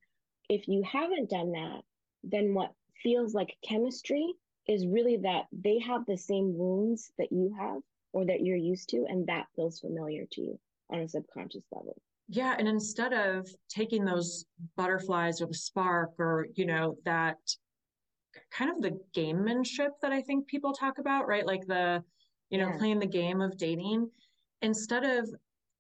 if 0.47 0.67
you 0.67 0.83
haven't 0.83 1.31
done 1.31 1.53
that, 1.53 1.81
then 2.23 2.53
what 2.53 2.73
feels 3.01 3.33
like 3.33 3.57
chemistry 3.67 4.31
is 4.69 4.85
really 4.85 5.17
that 5.17 5.45
they 5.51 5.79
have 5.79 6.05
the 6.05 6.17
same 6.17 6.55
wounds 6.55 7.11
that 7.17 7.31
you 7.31 7.53
have 7.59 7.81
or 8.13 8.23
that 8.25 8.41
you're 8.41 8.55
used 8.55 8.89
to, 8.89 9.05
and 9.09 9.25
that 9.27 9.47
feels 9.55 9.79
familiar 9.79 10.25
to 10.31 10.41
you 10.41 10.59
on 10.91 10.99
a 10.99 11.07
subconscious 11.07 11.63
level. 11.71 11.99
Yeah. 12.27 12.55
And 12.57 12.67
instead 12.67 13.11
of 13.11 13.47
taking 13.69 14.05
those 14.05 14.45
butterflies 14.77 15.41
or 15.41 15.47
the 15.47 15.55
spark 15.55 16.11
or, 16.19 16.47
you 16.53 16.67
know, 16.67 16.95
that 17.03 17.37
kind 18.51 18.69
of 18.69 18.81
the 18.81 18.99
gamemanship 19.15 19.89
that 20.03 20.11
I 20.11 20.21
think 20.21 20.47
people 20.47 20.71
talk 20.71 20.99
about, 20.99 21.27
right? 21.27 21.45
Like 21.45 21.65
the, 21.65 22.03
you 22.51 22.59
know, 22.59 22.69
yeah. 22.69 22.77
playing 22.77 22.99
the 22.99 23.07
game 23.07 23.41
of 23.41 23.57
dating, 23.57 24.09
instead 24.61 25.03
of 25.03 25.27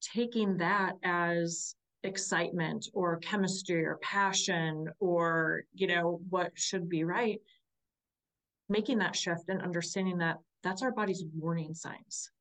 taking 0.01 0.57
that 0.57 0.93
as 1.03 1.75
excitement 2.03 2.87
or 2.93 3.17
chemistry 3.17 3.85
or 3.85 3.99
passion 4.01 4.87
or, 4.99 5.63
you 5.73 5.85
know, 5.85 6.21
what 6.29 6.51
should 6.55 6.89
be 6.89 7.03
right, 7.03 7.39
making 8.69 8.99
that 8.99 9.15
shift 9.15 9.49
and 9.49 9.61
understanding 9.61 10.17
that 10.19 10.37
that's 10.63 10.81
our 10.81 10.91
body's 10.91 11.23
warning 11.35 11.73
signs. 11.73 12.31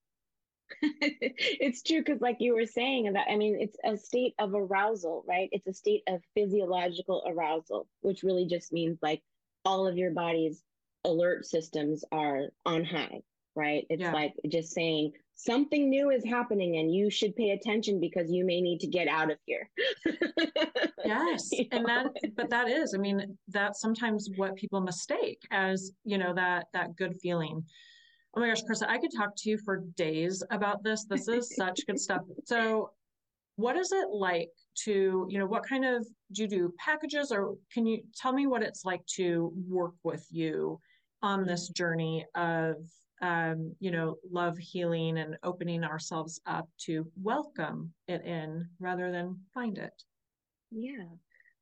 it's 0.82 1.82
true 1.82 2.00
because 2.00 2.20
like 2.20 2.36
you 2.40 2.54
were 2.54 2.66
saying 2.66 3.10
that 3.10 3.26
i 3.30 3.36
mean 3.36 3.56
it's 3.58 3.78
a 3.86 3.96
state 3.96 4.34
of 4.38 4.52
arousal 4.54 5.24
right 5.26 5.48
it's 5.50 5.66
a 5.66 5.72
state 5.72 6.02
of 6.06 6.20
physiological 6.34 7.24
arousal 7.26 7.88
which 8.02 8.22
really 8.22 8.44
just 8.44 8.70
means 8.70 8.98
like 9.00 9.22
all 9.64 9.86
of 9.86 9.96
your 9.96 10.10
body's 10.10 10.62
alert 11.04 11.46
systems 11.46 12.04
are 12.12 12.46
on 12.64 12.84
high, 12.84 13.20
right? 13.54 13.86
It's 13.90 14.02
yeah. 14.02 14.12
like 14.12 14.34
just 14.48 14.72
saying 14.72 15.12
something 15.38 15.88
new 15.88 16.10
is 16.10 16.24
happening 16.24 16.78
and 16.78 16.92
you 16.92 17.10
should 17.10 17.34
pay 17.36 17.50
attention 17.50 18.00
because 18.00 18.28
you 18.28 18.44
may 18.44 18.60
need 18.60 18.80
to 18.80 18.88
get 18.88 19.06
out 19.06 19.30
of 19.30 19.38
here. 19.46 19.70
yes. 21.04 21.48
You 21.52 21.68
know? 21.70 21.78
And 21.78 21.86
that 21.86 22.06
but 22.36 22.50
that 22.50 22.68
is, 22.68 22.92
I 22.92 22.98
mean, 22.98 23.38
that's 23.46 23.80
sometimes 23.80 24.28
what 24.34 24.56
people 24.56 24.80
mistake 24.80 25.40
as, 25.52 25.92
you 26.04 26.18
know, 26.18 26.34
that 26.34 26.66
that 26.72 26.96
good 26.96 27.16
feeling. 27.22 27.64
Oh 28.36 28.40
my 28.40 28.48
gosh, 28.48 28.62
Carisa, 28.64 28.88
I 28.88 28.98
could 28.98 29.12
talk 29.16 29.30
to 29.36 29.50
you 29.50 29.58
for 29.58 29.84
days 29.96 30.42
about 30.50 30.82
this. 30.82 31.04
This 31.04 31.28
is 31.28 31.54
such 31.54 31.86
good 31.86 32.00
stuff. 32.00 32.22
So 32.44 32.90
what 33.54 33.76
is 33.76 33.92
it 33.92 34.08
like 34.10 34.50
to 34.84 35.26
you 35.28 35.38
know 35.38 35.46
what 35.46 35.64
kind 35.66 35.84
of 35.84 36.06
do 36.32 36.42
you 36.42 36.48
do 36.48 36.74
packages 36.78 37.32
or 37.32 37.54
can 37.72 37.86
you 37.86 38.00
tell 38.16 38.32
me 38.32 38.46
what 38.46 38.62
it's 38.62 38.84
like 38.84 39.04
to 39.06 39.52
work 39.68 39.94
with 40.04 40.24
you 40.30 40.80
on 41.22 41.44
this 41.44 41.68
journey 41.70 42.24
of 42.36 42.76
um, 43.20 43.74
you 43.80 43.90
know 43.90 44.16
love 44.30 44.56
healing 44.58 45.18
and 45.18 45.36
opening 45.42 45.84
ourselves 45.84 46.40
up 46.46 46.68
to 46.78 47.10
welcome 47.22 47.92
it 48.06 48.24
in 48.24 48.68
rather 48.78 49.10
than 49.10 49.38
find 49.54 49.78
it. 49.78 50.02
Yeah. 50.70 51.04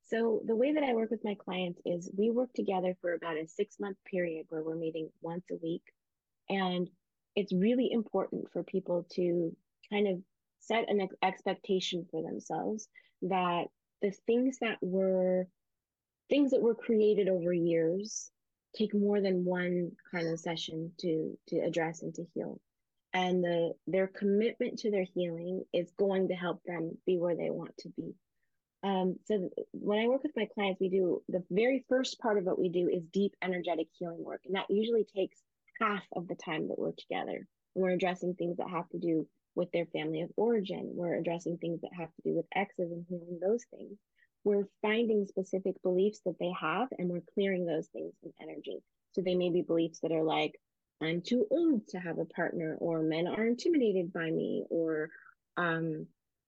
So 0.09 0.41
the 0.47 0.55
way 0.55 0.73
that 0.73 0.85
i 0.85 0.95
work 0.95 1.11
with 1.11 1.25
my 1.25 1.35
clients 1.35 1.81
is 1.85 2.11
we 2.17 2.31
work 2.31 2.53
together 2.55 2.97
for 3.01 3.15
about 3.15 3.37
a 3.37 3.47
six 3.47 3.81
month 3.81 3.97
period 4.09 4.47
where 4.49 4.63
we're 4.63 4.77
meeting 4.77 5.11
once 5.21 5.45
a 5.51 5.57
week. 5.57 5.83
And 6.49 6.89
it's 7.35 7.53
really 7.53 7.91
important 7.91 8.51
for 8.53 8.63
people 8.63 9.07
to 9.15 9.55
kind 9.91 10.07
of 10.07 10.23
set 10.61 10.89
an 10.89 11.01
ex- 11.01 11.15
expectation 11.23 12.07
for 12.11 12.23
themselves 12.23 12.89
that 13.23 13.65
the 14.03 14.13
things 14.27 14.59
that 14.61 14.79
were 14.81 15.47
things 16.29 16.51
that 16.51 16.63
were 16.63 16.75
created 16.75 17.29
over 17.29 17.53
years 17.53 18.31
take 18.77 18.95
more 18.95 19.21
than 19.21 19.45
one 19.45 19.93
kind 20.11 20.29
of 20.29 20.39
session 20.39 20.93
to 20.99 21.37
to 21.49 21.59
address 21.61 22.03
and 22.03 22.15
to 22.15 22.25
heal 22.35 22.61
and 23.13 23.43
the 23.43 23.73
their 23.87 24.07
commitment 24.07 24.79
to 24.79 24.91
their 24.91 25.07
healing 25.15 25.65
is 25.73 25.91
going 25.99 26.29
to 26.29 26.35
help 26.35 26.63
them 26.65 26.97
be 27.07 27.19
where 27.19 27.37
they 27.37 27.51
want 27.51 27.77
to 27.79 27.89
be 27.91 28.15
um, 28.83 29.17
so 29.25 29.49
when 29.73 29.99
i 29.99 30.07
work 30.07 30.23
with 30.23 30.37
my 30.37 30.47
clients 30.55 30.81
we 30.81 30.89
do 30.89 31.23
the 31.29 31.43
very 31.51 31.85
first 31.89 32.19
part 32.21 32.39
of 32.39 32.45
what 32.45 32.59
we 32.59 32.69
do 32.69 32.89
is 32.89 33.03
deep 33.13 33.35
energetic 33.43 33.87
healing 33.99 34.23
work 34.23 34.43
and 34.47 34.55
that 34.55 34.71
usually 34.71 35.05
takes 35.05 35.43
half 35.81 36.05
of 36.13 36.29
the 36.29 36.35
time 36.35 36.69
that 36.69 36.79
we're 36.79 36.93
together. 36.93 37.47
We're 37.75 37.91
addressing 37.91 38.35
things 38.35 38.57
that 38.59 38.71
have 38.71 38.89
to 38.91 38.99
do 38.99 39.27
with 39.55 39.71
their 39.73 39.87
family 39.87 40.23
of 40.23 40.31
origin. 40.37 40.93
We're 40.95 41.17
addressing 41.17 41.59
things 41.59 41.81
that 41.83 41.93
have 41.97 42.09
to 42.09 42.23
do 42.25 42.35
with 42.35 42.47
exes 42.55 42.91
and 42.93 43.05
healing 43.09 43.39
those 43.41 43.65
things. 43.65 43.99
We're 44.47 44.69
finding 44.81 45.27
specific 45.27 45.83
beliefs 45.83 46.21
that 46.25 46.39
they 46.39 46.53
have 46.61 46.87
and 46.97 47.09
we're 47.09 47.25
clearing 47.35 47.67
those 47.67 47.89
things 47.89 48.13
in 48.23 48.33
energy. 48.41 48.79
So 49.11 49.21
they 49.21 49.35
may 49.35 49.51
be 49.51 49.63
beliefs 49.63 49.99
that 50.05 50.13
are 50.13 50.23
like, 50.23 50.53
I'm 51.03 51.21
too 51.21 51.49
old 51.51 51.89
to 51.89 51.99
have 51.99 52.21
a 52.21 52.25
partner, 52.27 52.77
or 52.79 53.03
men 53.03 53.27
are 53.27 53.45
intimidated 53.45 54.13
by 54.13 54.31
me, 54.31 54.65
or, 54.71 55.11
um, 55.57 56.07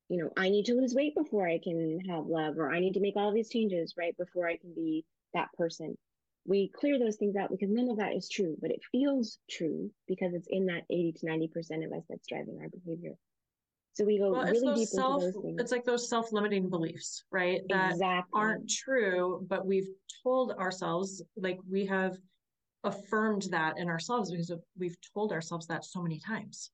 you 0.09 0.17
know, 0.17 0.31
I 0.37 0.49
need 0.49 0.67
to 0.67 0.75
lose 0.75 0.95
weight 0.95 1.17
before 1.17 1.49
I 1.49 1.59
can 1.59 1.99
have 2.09 2.27
love, 2.27 2.57
or 2.57 2.73
I 2.73 2.79
need 2.79 2.95
to 2.95 3.01
make 3.01 3.17
all 3.17 3.33
these 3.33 3.51
changes 3.51 3.95
right 3.99 4.17
before 4.17 4.47
I 4.47 4.59
can 4.59 4.73
be 4.75 5.05
that 5.35 5.49
person. 5.59 5.99
We 6.47 6.69
clear 6.69 7.01
those 7.01 7.17
things 7.17 7.35
out 7.35 7.51
because 7.51 7.69
none 7.69 7.91
of 7.91 7.97
that 7.97 8.15
is 8.15 8.29
true, 8.29 8.57
but 8.61 8.71
it 8.71 8.81
feels 8.93 9.41
true 9.51 9.91
because 10.07 10.35
it's 10.35 10.49
in 10.49 10.67
that 10.67 10.85
80 10.89 11.15
to 11.15 11.27
90% 11.27 11.85
of 11.85 11.93
us 11.93 12.05
that's 12.09 12.29
driving 12.29 12.61
our 12.63 12.69
behavior. 12.69 13.17
So 13.99 14.05
we 14.05 14.17
go 14.17 14.31
well, 14.31 14.45
really 14.45 14.77
deep 14.77 14.89
self, 14.89 15.25
into 15.25 15.33
those 15.33 15.43
things. 15.43 15.61
It's 15.61 15.73
like 15.73 15.85
those 15.85 16.09
self-limiting 16.09 16.71
beliefs, 16.71 17.25
right? 17.33 17.63
That 17.69 17.95
exactly. 17.95 18.31
aren't 18.33 18.71
true, 18.71 19.45
but 19.49 19.67
we've 19.67 19.89
told 20.23 20.53
ourselves, 20.53 21.21
like 21.37 21.59
we 21.69 21.85
have 21.87 22.17
affirmed 22.85 23.49
that 23.51 23.77
in 23.77 23.89
ourselves 23.89 24.31
because 24.31 24.53
we've 24.79 24.97
told 25.13 25.33
ourselves 25.33 25.67
that 25.67 25.85
so 25.85 26.01
many 26.01 26.21
times. 26.21 26.71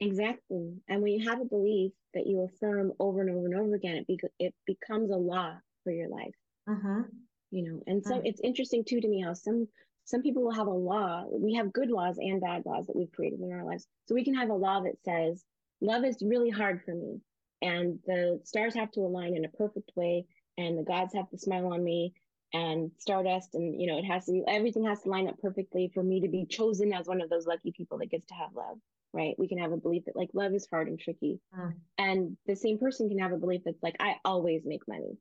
Exactly. 0.00 0.72
And 0.88 1.02
when 1.02 1.12
you 1.12 1.28
have 1.28 1.42
a 1.42 1.44
belief 1.44 1.92
that 2.14 2.26
you 2.26 2.40
affirm 2.40 2.90
over 2.98 3.20
and 3.20 3.28
over 3.28 3.44
and 3.44 3.54
over 3.54 3.74
again, 3.74 3.96
it, 3.96 4.06
be- 4.06 4.20
it 4.38 4.54
becomes 4.66 5.10
a 5.10 5.16
law 5.16 5.56
for 5.84 5.92
your 5.92 6.08
life. 6.08 6.34
Uh-huh. 6.70 7.02
You 7.50 7.70
know, 7.70 7.82
and 7.86 8.02
so 8.02 8.14
mm-hmm. 8.14 8.26
it's 8.26 8.40
interesting 8.42 8.82
too 8.82 9.02
to 9.02 9.08
me 9.08 9.20
how 9.20 9.34
some 9.34 9.68
some 10.04 10.22
people 10.22 10.42
will 10.42 10.52
have 10.52 10.68
a 10.68 10.70
law. 10.70 11.24
We 11.30 11.54
have 11.54 11.72
good 11.72 11.90
laws 11.90 12.16
and 12.16 12.40
bad 12.40 12.62
laws 12.64 12.86
that 12.86 12.96
we've 12.96 13.12
created 13.12 13.40
in 13.40 13.52
our 13.52 13.64
lives. 13.64 13.86
So 14.06 14.14
we 14.14 14.24
can 14.24 14.34
have 14.34 14.48
a 14.48 14.54
law 14.54 14.80
that 14.80 14.94
says 15.04 15.44
love 15.80 16.04
is 16.04 16.22
really 16.22 16.50
hard 16.50 16.82
for 16.84 16.94
me, 16.94 17.20
and 17.62 17.98
the 18.06 18.40
stars 18.44 18.74
have 18.74 18.90
to 18.92 19.00
align 19.00 19.36
in 19.36 19.44
a 19.44 19.50
perfect 19.50 19.92
way, 19.96 20.26
and 20.58 20.78
the 20.78 20.82
gods 20.82 21.14
have 21.14 21.28
to 21.30 21.38
smile 21.38 21.72
on 21.72 21.82
me, 21.82 22.14
and 22.52 22.90
stardust 22.98 23.54
and 23.54 23.80
you 23.80 23.86
know 23.86 23.98
it 23.98 24.04
has 24.04 24.24
to 24.26 24.32
be 24.32 24.44
everything 24.46 24.84
has 24.84 25.02
to 25.02 25.08
line 25.08 25.28
up 25.28 25.38
perfectly 25.40 25.90
for 25.92 26.02
me 26.02 26.20
to 26.20 26.28
be 26.28 26.46
chosen 26.46 26.92
as 26.92 27.06
one 27.06 27.20
of 27.20 27.28
those 27.28 27.46
lucky 27.46 27.72
people 27.76 27.98
that 27.98 28.10
gets 28.10 28.26
to 28.26 28.34
have 28.34 28.54
love 28.54 28.78
right? 29.16 29.34
We 29.38 29.48
can 29.48 29.58
have 29.58 29.72
a 29.72 29.76
belief 29.76 30.04
that 30.04 30.16
like 30.16 30.30
love 30.34 30.52
is 30.52 30.68
hard 30.70 30.88
and 30.88 31.00
tricky. 31.00 31.40
Mm. 31.58 31.74
and 31.98 32.36
the 32.46 32.54
same 32.54 32.78
person 32.78 33.08
can 33.08 33.18
have 33.18 33.32
a 33.32 33.38
belief 33.38 33.62
that's 33.64 33.82
like 33.82 33.96
i 33.98 34.16
always 34.24 34.62
make 34.64 34.86
money. 34.86 35.16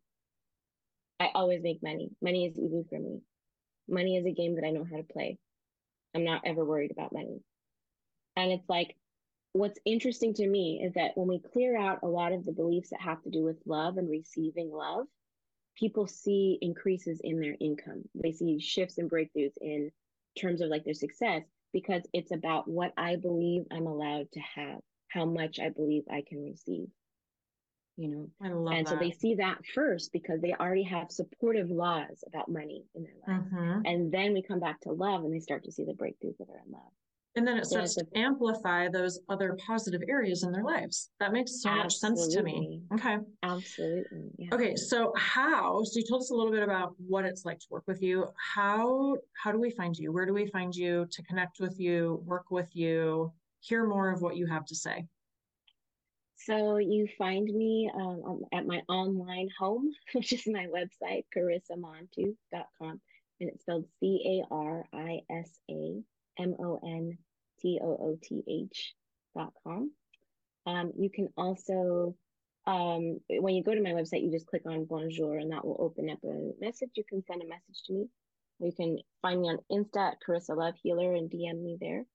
I 1.20 1.30
always 1.34 1.63
make 1.63 1.82
money. 1.82 2.10
Money 2.22 2.46
is 2.46 2.60
easy 2.60 2.84
for 2.89 3.00
me. 3.00 3.22
Money 3.88 4.18
is 4.18 4.26
a 4.26 4.32
game 4.32 4.56
that 4.56 4.65
i 4.65 4.72
know 4.72 4.86
how 4.89 4.98
to 4.98 5.04
play. 5.04 5.38
I'm 6.13 6.26
not 6.26 6.41
ever 6.46 6.63
worried 6.65 6.91
about 6.91 7.13
money. 7.13 7.39
And 8.36 8.52
it's 8.52 8.68
like 8.68 8.96
what's 9.56 9.80
interesting 9.86 10.34
to 10.34 10.48
me 10.48 10.82
is 10.84 10.94
that 10.94 11.12
when 11.15 11.28
we 11.28 11.39
clear 11.39 11.78
out 11.78 12.00
a 12.04 12.08
lot 12.08 12.34
of 12.34 12.46
the 12.46 12.52
beliefs 12.52 12.89
that 12.89 13.02
have 13.02 13.22
to 13.24 13.30
do 13.30 13.44
with 13.44 13.58
love 13.65 13.98
and 13.98 14.10
receiving 14.10 14.72
love 14.72 15.08
people 15.76 16.08
see 16.08 16.58
increases 16.62 17.20
in 17.24 17.39
their 17.39 17.56
income. 17.60 18.04
They 18.15 18.32
see 18.32 18.60
shifts 18.60 18.98
and 18.98 19.10
breakthroughs 19.10 19.58
in 19.62 19.91
terms 20.39 20.62
of 20.62 20.70
like 20.70 20.84
their 20.86 20.94
success 20.94 21.44
because 21.74 22.04
it's 22.13 22.32
about 22.32 22.68
what 22.68 22.94
I 22.98 23.18
believe 23.18 23.63
I'm 23.72 23.88
allowed 23.88 24.32
to 24.34 24.39
have, 24.56 24.80
how 25.10 25.26
much 25.26 25.60
I 25.60 25.70
believe 25.70 26.04
I 26.10 26.24
can 26.28 26.44
receive. 26.44 26.88
You 27.98 28.10
know, 28.10 28.30
I 28.41 28.48
and 28.48 28.86
that. 28.86 28.89
so 28.89 28.98
they 28.98 29.12
see 29.12 29.36
that 29.36 29.65
first 29.74 30.12
because 30.12 30.41
they 30.41 30.54
already 30.54 30.84
have 30.84 31.12
supportive 31.12 31.70
laws 31.70 32.24
about 32.28 32.50
money 32.50 32.84
in 32.94 33.04
their 33.04 33.13
life. 33.26 33.46
Mm-hmm. 33.46 33.82
And 33.86 34.12
then 34.12 34.34
we 34.34 34.41
come 34.41 34.60
back 34.60 34.82
to 34.82 34.91
love 34.91 35.24
and 35.24 35.34
they 35.34 35.39
start 35.39 35.63
to 35.63 35.72
see 35.72 35.86
the 35.86 35.94
breakthroughs 35.94 36.38
that 36.39 36.50
are 36.50 36.62
in 36.65 36.72
love. 36.72 36.91
And 37.38 37.45
then 37.45 37.58
it 37.58 37.65
starts 37.65 37.95
to 37.95 38.06
amplify 38.15 38.88
those 38.88 39.19
other 39.28 39.58
positive 39.65 40.02
areas 40.08 40.43
in 40.43 40.54
their 40.54 40.63
lives. 40.63 41.10
That 41.19 41.34
makes 41.34 41.62
so 41.62 41.69
Absolutely. 41.69 41.84
much 41.84 41.95
sense 41.95 42.34
to 42.34 42.43
me. 42.43 42.82
Okay. 42.93 43.17
Absolutely. 43.43 44.32
Yeah. 44.38 44.54
Okay. 44.54 44.76
So 44.78 45.12
how, 45.17 45.84
so 45.84 46.00
you 46.00 46.06
told 46.08 46.21
us 46.21 46.30
a 46.30 46.34
little 46.34 46.52
bit 46.52 46.63
about 46.63 46.95
what 46.98 47.26
it's 47.26 47.43
like 47.43 47.60
to 47.60 47.65
work 47.69 47.84
with 47.88 48.02
you. 48.02 48.28
How, 48.38 49.17
how 49.34 49.52
do 49.52 49.60
we 49.60 49.69
find 49.69 49.98
you? 49.98 50.13
Where 50.13 50.26
do 50.26 50.34
we 50.34 50.48
find 50.48 50.74
you 50.74 51.08
to 51.12 51.24
connect 51.24 51.60
with 51.60 51.78
you, 51.78 52.24
work 52.26 52.52
with 52.52 52.74
you, 52.74 53.34
hear 53.60 53.86
more 53.86 54.12
of 54.12 54.21
what 54.21 54.38
you 54.38 54.45
have 54.45 54.65
to 54.67 54.76
say? 54.76 55.06
So 56.38 56.78
you 56.78 57.08
find 57.17 57.45
me 57.45 57.91
um, 57.93 58.43
at 58.54 58.65
my 58.65 58.82
online 58.88 59.50
home, 59.60 59.91
which 60.13 60.32
is 60.32 60.48
my 60.48 60.67
website, 60.67 61.26
carisamontooth.com. 61.36 63.02
And 63.41 63.50
it's 63.50 63.63
spelled 63.63 63.86
C 64.00 64.41
A 64.50 64.54
R 64.54 64.86
I 64.93 65.19
S 65.30 65.60
A 65.69 66.02
M 66.39 66.56
O 66.60 66.80
N 66.86 67.17
T 67.65 67.80
O 67.82 67.88
O 67.88 68.17
T 68.21 68.43
H 68.47 68.93
dot 69.36 69.51
com. 69.63 69.91
Um, 70.67 70.91
you 70.97 71.10
can 71.10 71.30
also, 71.36 72.15
um, 72.67 73.19
when 73.30 73.56
you 73.56 73.63
go 73.63 73.73
to 73.73 73.82
my 73.82 73.91
website, 73.91 74.23
you 74.23 74.32
just 74.32 74.45
click 74.45 74.62
on 74.67 74.86
Bonjour 74.86 75.38
and 75.38 75.51
that 75.51 75.65
will 75.65 75.78
open 75.80 76.10
up 76.10 76.19
a 76.23 76.51
message. 76.63 76.91
You 76.95 77.04
can 77.08 77.23
send 77.25 77.41
a 77.41 77.47
message 77.47 77.84
to 77.88 77.93
me. 77.93 78.08
You 78.60 78.71
can 78.71 78.99
find 79.21 79.41
me 79.41 79.49
on 79.49 79.60
Insta 79.71 80.12
at 80.12 80.17
Carisa 80.25 80.56
Love 80.56 80.75
Healer 80.82 81.13
and 81.13 81.30
DM 81.30 81.62
me 81.62 81.78
there. 81.80 82.06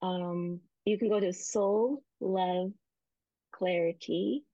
Um, 0.00 0.60
you 0.84 0.98
can 0.98 1.08
go 1.08 1.18
to 1.18 1.32
Soul 1.32 2.02
Love 2.20 2.72
Clarity 3.52 4.44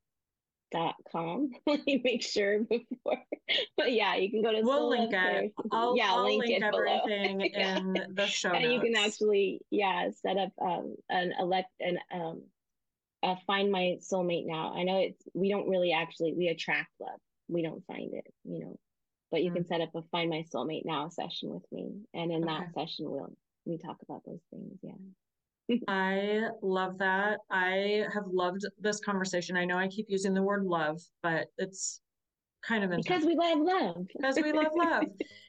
dot 0.71 0.95
com. 1.11 1.51
Let 1.67 1.85
me 1.87 2.01
make 2.03 2.23
sure 2.23 2.61
before. 2.61 3.19
But 3.77 3.93
yeah, 3.93 4.15
you 4.15 4.31
can 4.31 4.43
go 4.43 4.53
to. 4.53 4.61
We'll 4.63 4.89
link 4.89 5.13
it. 5.13 5.53
I'll, 5.73 5.97
yeah, 5.97 6.13
I'll 6.13 6.23
link, 6.23 6.45
link 6.45 6.63
everything 7.09 7.41
in 7.41 8.15
the 8.15 8.27
show. 8.27 8.53
And 8.53 8.73
you 8.73 8.81
can 8.81 8.95
actually, 8.95 9.61
yeah, 9.71 10.09
set 10.23 10.37
up 10.37 10.53
um 10.63 10.95
an 11.09 11.33
elect 11.39 11.71
and 11.81 11.99
um 12.15 12.43
uh, 13.23 13.35
find 13.47 13.73
my 13.73 13.97
soulmate 14.01 14.47
now. 14.47 14.73
I 14.77 14.85
know 14.85 14.99
it's 14.99 15.23
we 15.35 15.51
don't 15.51 15.69
really 15.69 15.93
actually 15.93 16.33
we 16.33 16.47
attract 16.47 16.91
love. 17.01 17.19
We 17.49 17.63
don't 17.63 17.85
find 17.87 18.15
it, 18.15 18.27
you 18.45 18.61
know. 18.61 18.79
But 19.33 19.43
you 19.43 19.51
mm. 19.51 19.57
can 19.57 19.67
set 19.67 19.81
up 19.81 19.95
a 19.97 20.03
find 20.13 20.31
my 20.31 20.45
soulmate 20.55 20.85
now 20.85 21.09
session 21.09 21.51
with 21.51 21.65
me, 21.73 21.91
and 22.15 22.31
in 22.31 22.45
okay. 22.45 22.53
that 22.53 22.75
session 22.75 23.11
we'll 23.11 23.33
we 23.65 23.79
talk 23.79 23.97
about 24.03 24.23
those 24.25 24.41
things. 24.51 24.79
Yeah. 24.83 24.93
I 25.89 26.41
love 26.63 26.99
that. 26.99 27.39
I 27.51 28.05
have 28.13 28.25
loved 28.27 28.67
this 28.81 29.01
conversation. 29.01 29.57
I 29.57 29.65
know 29.65 29.79
I 29.79 29.89
keep 29.89 30.07
using 30.09 30.35
the 30.35 30.43
word 30.43 30.65
love, 30.65 31.01
but 31.23 31.49
it's 31.59 32.01
kind 32.63 32.85
of 32.85 32.91
because 32.91 33.25
we 33.25 33.35
love 33.35 33.59
love. 33.61 34.07
because 34.09 34.37
we 34.37 34.53
love 34.53 34.73
love. 34.75 35.05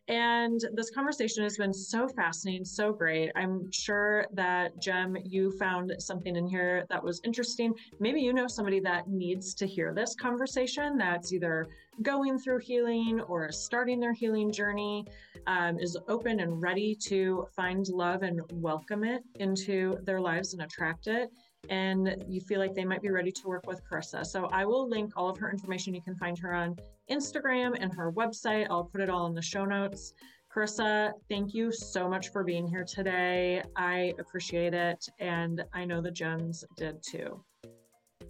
And 0.07 0.59
this 0.73 0.89
conversation 0.89 1.43
has 1.43 1.57
been 1.57 1.73
so 1.73 2.07
fascinating, 2.09 2.65
so 2.65 2.91
great. 2.91 3.31
I'm 3.35 3.71
sure 3.71 4.25
that 4.33 4.81
gem, 4.81 5.15
you 5.23 5.51
found 5.57 5.93
something 5.99 6.35
in 6.35 6.47
here 6.47 6.85
that 6.89 7.01
was 7.01 7.21
interesting. 7.23 7.73
Maybe 7.99 8.19
you 8.19 8.33
know 8.33 8.47
somebody 8.47 8.79
that 8.81 9.07
needs 9.07 9.53
to 9.55 9.67
hear 9.67 9.93
this 9.93 10.15
conversation 10.15 10.97
that's 10.97 11.31
either 11.31 11.67
going 12.01 12.39
through 12.39 12.59
healing 12.59 13.21
or 13.21 13.51
starting 13.51 13.99
their 13.99 14.13
healing 14.13 14.51
journey, 14.51 15.05
um, 15.47 15.77
is 15.79 15.97
open 16.07 16.39
and 16.39 16.61
ready 16.61 16.95
to 17.07 17.45
find 17.55 17.87
love 17.87 18.23
and 18.23 18.41
welcome 18.53 19.03
it 19.03 19.21
into 19.39 19.97
their 20.03 20.19
lives 20.19 20.53
and 20.53 20.63
attract 20.63 21.07
it 21.07 21.29
and 21.69 22.23
you 22.27 22.41
feel 22.41 22.59
like 22.59 22.73
they 22.73 22.85
might 22.85 23.01
be 23.01 23.09
ready 23.09 23.31
to 23.31 23.47
work 23.47 23.67
with 23.67 23.81
Carisa. 23.87 24.25
So 24.25 24.45
I 24.51 24.65
will 24.65 24.89
link 24.89 25.13
all 25.15 25.29
of 25.29 25.37
her 25.37 25.49
information. 25.49 25.93
You 25.93 26.01
can 26.01 26.15
find 26.15 26.37
her 26.39 26.53
on 26.53 26.75
Instagram 27.09 27.77
and 27.79 27.93
her 27.93 28.11
website. 28.11 28.67
I'll 28.69 28.85
put 28.85 29.01
it 29.01 29.09
all 29.09 29.27
in 29.27 29.35
the 29.35 29.41
show 29.41 29.65
notes. 29.65 30.13
Carisa, 30.53 31.11
thank 31.29 31.53
you 31.53 31.71
so 31.71 32.09
much 32.09 32.29
for 32.29 32.43
being 32.43 32.67
here 32.67 32.83
today. 32.83 33.61
I 33.77 34.13
appreciate 34.19 34.73
it. 34.73 35.07
And 35.19 35.63
I 35.73 35.85
know 35.85 36.01
the 36.01 36.11
gems 36.11 36.65
did 36.75 37.01
too. 37.01 37.41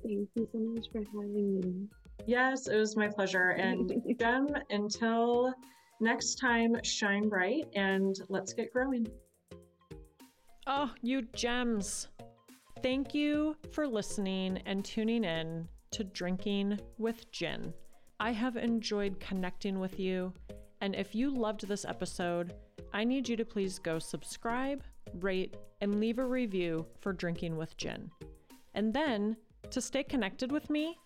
Thank 0.03 0.29
you 0.35 0.47
so 0.51 0.59
much 0.59 0.87
for 0.91 0.99
having 0.99 1.59
me. 1.61 1.87
Yes, 2.27 2.67
it 2.67 2.77
was 2.77 2.95
my 2.95 3.07
pleasure. 3.07 3.49
And 3.51 4.03
gem, 4.19 4.49
until 4.69 5.53
next 5.99 6.35
time, 6.35 6.75
shine 6.83 7.27
bright 7.27 7.67
and 7.75 8.15
let's 8.29 8.53
get 8.53 8.71
growing. 8.71 9.07
Oh, 10.67 10.91
you 11.01 11.23
gems. 11.33 12.07
Thank 12.81 13.13
you 13.13 13.55
for 13.73 13.85
listening 13.85 14.57
and 14.65 14.83
tuning 14.83 15.23
in 15.23 15.67
to 15.91 16.03
Drinking 16.03 16.79
with 16.97 17.31
Gin. 17.31 17.75
I 18.19 18.31
have 18.31 18.57
enjoyed 18.57 19.19
connecting 19.19 19.79
with 19.79 19.99
you, 19.99 20.33
and 20.81 20.95
if 20.95 21.13
you 21.13 21.29
loved 21.29 21.67
this 21.67 21.85
episode, 21.85 22.55
I 22.91 23.03
need 23.03 23.29
you 23.29 23.37
to 23.37 23.45
please 23.45 23.77
go 23.77 23.99
subscribe, 23.99 24.81
rate, 25.19 25.57
and 25.81 25.99
leave 25.99 26.17
a 26.17 26.25
review 26.25 26.87
for 27.01 27.13
Drinking 27.13 27.55
with 27.55 27.77
Gin. 27.77 28.09
And 28.73 28.91
then, 28.91 29.37
to 29.69 29.79
stay 29.79 30.03
connected 30.03 30.51
with 30.51 30.71
me, 30.71 30.97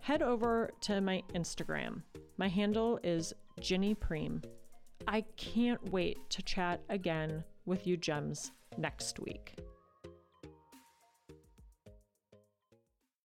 head 0.00 0.20
over 0.20 0.70
to 0.82 1.00
my 1.00 1.22
Instagram. 1.34 2.02
My 2.36 2.48
handle 2.48 3.00
is 3.02 3.32
Ginny 3.58 3.94
Priem. 3.94 4.44
I 5.08 5.22
can't 5.38 5.90
wait 5.90 6.18
to 6.28 6.42
chat 6.42 6.82
again 6.90 7.42
with 7.64 7.86
you 7.86 7.96
gems 7.96 8.52
next 8.76 9.18
week. 9.18 9.56